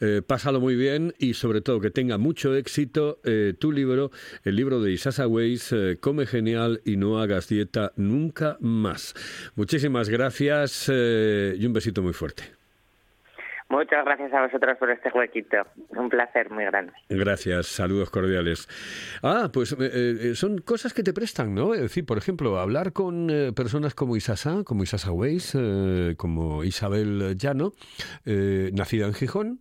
Eh, 0.00 0.22
pásalo 0.26 0.60
muy 0.60 0.76
bien 0.76 1.14
y 1.18 1.34
sobre 1.34 1.60
todo 1.60 1.80
que 1.80 1.90
tenga 1.90 2.18
mucho 2.18 2.54
éxito 2.54 3.18
eh, 3.24 3.54
tu 3.58 3.72
libro, 3.72 4.10
el 4.44 4.56
libro 4.56 4.80
de 4.80 4.92
Isasa 4.92 5.26
Weiss, 5.26 5.72
eh, 5.72 5.98
Come 6.00 6.26
Genial 6.26 6.80
y 6.84 6.96
no 6.96 7.18
hagas 7.18 7.48
dieta 7.48 7.92
nunca 7.96 8.56
más. 8.60 9.14
Muchísimas 9.54 10.08
gracias 10.08 10.88
y 10.88 11.66
un 11.66 11.72
besito 11.72 12.02
muy 12.02 12.12
fuerte. 12.12 12.56
Muchas 13.68 14.04
gracias 14.04 14.32
a 14.32 14.42
vosotros 14.42 14.78
por 14.78 14.90
este 14.90 15.10
huequito. 15.12 15.56
Un 15.88 16.08
placer 16.08 16.50
muy 16.50 16.64
grande. 16.64 16.92
Gracias, 17.08 17.66
saludos 17.66 18.10
cordiales. 18.10 18.68
Ah, 19.24 19.50
pues 19.52 19.74
eh, 19.78 20.32
son 20.36 20.58
cosas 20.58 20.94
que 20.94 21.02
te 21.02 21.12
prestan, 21.12 21.52
¿no? 21.54 21.74
Es 21.74 21.80
decir, 21.80 22.06
por 22.06 22.16
ejemplo, 22.16 22.60
hablar 22.60 22.92
con 22.92 23.28
eh, 23.28 23.52
personas 23.52 23.94
como 23.94 24.16
Isasa, 24.16 24.62
como 24.64 24.84
Isasa 24.84 25.10
Weiss, 25.10 25.56
eh, 25.58 26.14
como 26.16 26.62
Isabel 26.62 27.36
Llano, 27.36 27.72
nacida 28.24 29.06
en 29.06 29.14
Gijón, 29.14 29.60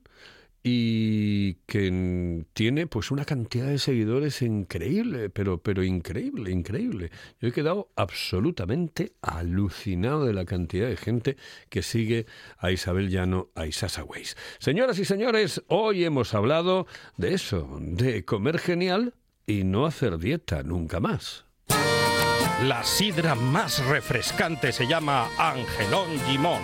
y 0.67 1.60
que 1.67 2.43
tiene 2.54 2.88
pues 2.88 3.12
una 3.12 3.23
cantidad 3.23 3.67
de 3.67 3.78
seguidores 3.78 4.41
increíble, 4.41 5.30
pero, 5.30 5.60
pero 5.60 5.84
increíble, 5.84 6.49
increíble. 6.49 7.12
Yo 7.39 7.49
he 7.49 7.51
quedado 7.51 7.91
absolutamente 7.95 9.13
alucinado 9.21 10.25
de 10.25 10.34
la 10.34 10.45
cantidad 10.45 10.88
de 10.88 10.97
gente 10.97 11.38
que 11.69 11.84
sigue 11.84 12.25
a 12.58 12.71
Isabel 12.71 13.12
Llano, 13.12 13.51
a 13.54 13.67
Isasa 13.67 14.04
Weiss. 14.04 14.36
Señoras 14.58 14.97
y 14.97 15.06
señores, 15.06 15.62
hoy 15.67 16.04
hemos 16.04 16.34
hablado 16.34 16.88
de 17.15 17.36
eso, 17.36 17.78
de 17.80 18.25
comer 18.25 18.58
genial 18.58 19.13
y 19.45 19.65
no 19.65 19.86
hacer 19.86 20.17
dieta 20.17 20.63
nunca 20.63 20.99
más. 20.99 21.45
La 22.63 22.84
sidra 22.84 23.36
más 23.36 23.86
refrescante 23.86 24.71
se 24.71 24.88
llama 24.88 25.30
Angelón 25.38 26.08
Gimón. 26.25 26.63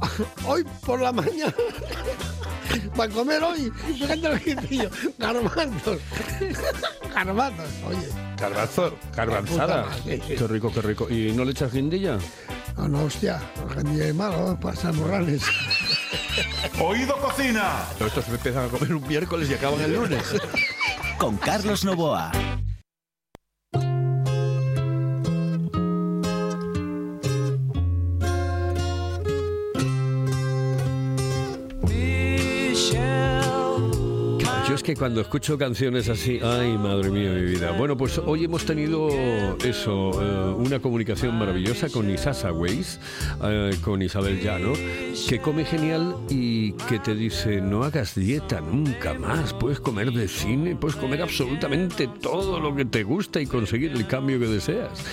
hoy 0.46 0.64
por 0.84 1.00
la 1.00 1.12
mañana 1.12 1.54
para 2.96 3.12
comer 3.12 3.42
hoy, 3.42 3.70
fíjate 3.86 4.16
lo 4.16 4.38
que 4.38 4.50
hice 4.50 4.76
yo, 4.76 4.88
garbanzos, 5.18 5.98
garbanzos, 7.14 7.68
oye, 7.86 8.08
Garbanzo, 8.40 8.96
garbanzada. 9.14 9.86
Sí. 10.02 10.18
Qué 10.18 10.46
rico, 10.46 10.72
qué 10.72 10.80
rico. 10.80 11.10
¿Y 11.10 11.32
no 11.32 11.44
le 11.44 11.50
echas 11.50 11.72
guindilla? 11.72 12.16
no, 12.76 12.88
no, 12.88 13.04
hostia, 13.04 13.38
día 13.92 14.06
es 14.06 14.14
malo, 14.14 14.58
pasa 14.58 14.90
morrales. 14.92 15.42
Oído 16.80 17.18
Cocina. 17.18 17.84
Estos 18.00 18.26
empiezan 18.28 18.64
a 18.64 18.68
comer 18.68 18.94
un 18.94 19.06
miércoles 19.06 19.50
y 19.50 19.54
acaban 19.54 19.80
el 19.82 19.92
lunes. 19.92 20.22
Con 21.18 21.36
Carlos 21.36 21.84
Novoa. 21.84 22.32
Que 34.90 34.96
cuando 34.96 35.20
escucho 35.20 35.56
canciones 35.56 36.08
así, 36.08 36.40
ay, 36.42 36.76
madre 36.76 37.10
mía, 37.10 37.30
mi 37.30 37.42
vida. 37.42 37.70
Bueno, 37.70 37.96
pues 37.96 38.18
hoy 38.18 38.44
hemos 38.44 38.64
tenido 38.64 39.08
eso, 39.64 40.10
eh, 40.20 40.54
una 40.56 40.80
comunicación 40.80 41.38
maravillosa 41.38 41.88
con 41.88 42.10
Isasa 42.10 42.50
Weiss, 42.52 42.98
eh, 43.44 43.76
con 43.82 44.02
Isabel 44.02 44.40
Llano, 44.40 44.72
que 45.28 45.38
come 45.40 45.64
genial 45.64 46.16
y 46.28 46.72
que 46.88 46.98
te 46.98 47.14
dice, 47.14 47.60
no 47.60 47.84
hagas 47.84 48.16
dieta 48.16 48.60
nunca 48.60 49.14
más, 49.14 49.54
puedes 49.54 49.78
comer 49.78 50.10
de 50.10 50.26
cine, 50.26 50.74
puedes 50.74 50.96
comer 50.96 51.22
absolutamente 51.22 52.08
todo 52.08 52.58
lo 52.58 52.74
que 52.74 52.84
te 52.84 53.04
gusta 53.04 53.40
y 53.40 53.46
conseguir 53.46 53.92
el 53.92 54.08
cambio 54.08 54.40
que 54.40 54.46
deseas. 54.46 55.04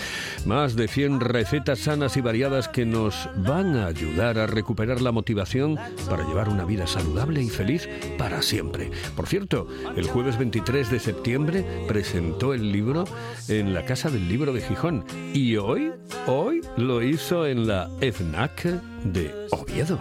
Más 0.47 0.77
de 0.77 0.87
100 0.87 1.19
recetas 1.19 1.79
sanas 1.79 2.15
y 2.15 2.21
variadas 2.21 2.69
que 2.69 2.85
nos 2.85 3.29
van 3.35 3.75
a 3.75 3.87
ayudar 3.87 4.39
a 4.39 4.47
recuperar 4.47 5.01
la 5.01 5.11
motivación 5.11 5.77
para 6.09 6.25
llevar 6.25 6.47
una 6.47 6.63
vida 6.63 6.87
saludable 6.87 7.41
y 7.43 7.49
feliz 7.49 7.89
para 8.17 8.41
siempre. 8.41 8.89
Por 9.17 9.27
cierto, 9.27 9.67
el 9.97 10.07
jueves 10.07 10.37
23 10.37 10.89
de 10.89 10.99
septiembre 11.01 11.65
presentó 11.85 12.53
el 12.53 12.71
libro 12.71 13.03
en 13.49 13.73
la 13.73 13.83
Casa 13.83 14.09
del 14.09 14.29
Libro 14.29 14.53
de 14.53 14.61
Gijón 14.61 15.03
y 15.33 15.57
hoy, 15.57 15.91
hoy 16.27 16.61
lo 16.77 17.03
hizo 17.03 17.45
en 17.45 17.67
la 17.67 17.89
FNAC 17.99 18.63
de 19.03 19.47
Oviedo. 19.51 19.99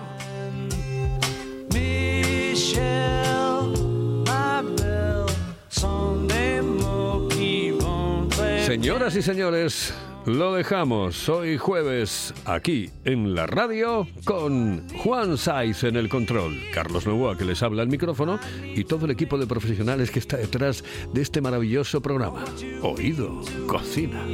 Señoras 8.64 9.16
y 9.16 9.22
señores, 9.22 9.92
lo 10.26 10.54
dejamos 10.54 11.28
hoy 11.28 11.56
jueves 11.56 12.34
aquí 12.44 12.90
en 13.04 13.34
la 13.34 13.46
radio 13.46 14.06
con 14.24 14.86
Juan 14.98 15.38
Saiz 15.38 15.84
en 15.84 15.96
el 15.96 16.08
control, 16.08 16.60
Carlos 16.74 17.06
Novoa 17.06 17.38
que 17.38 17.44
les 17.44 17.62
habla 17.62 17.82
al 17.82 17.88
micrófono 17.88 18.40
y 18.74 18.84
todo 18.84 19.04
el 19.04 19.12
equipo 19.12 19.38
de 19.38 19.46
profesionales 19.46 20.10
que 20.10 20.18
está 20.18 20.36
detrás 20.36 20.82
de 21.12 21.22
este 21.22 21.40
maravilloso 21.40 22.02
programa. 22.02 22.44
Oído, 22.82 23.40
cocina. 23.68 24.24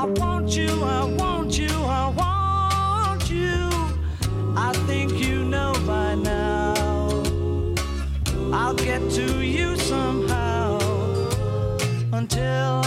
I 0.00 0.06
want 0.06 0.56
you, 0.56 0.82
I 0.82 1.04
want 1.04 1.58
you, 1.58 1.68
I 1.68 2.08
want 2.08 3.30
you. 3.30 3.68
I 4.56 4.72
think 4.86 5.12
you 5.12 5.44
know 5.44 5.74
by 5.86 6.14
now. 6.14 7.22
I'll 8.50 8.72
get 8.72 9.02
to 9.10 9.44
you 9.44 9.76
somehow. 9.76 10.78
Until 12.14 12.79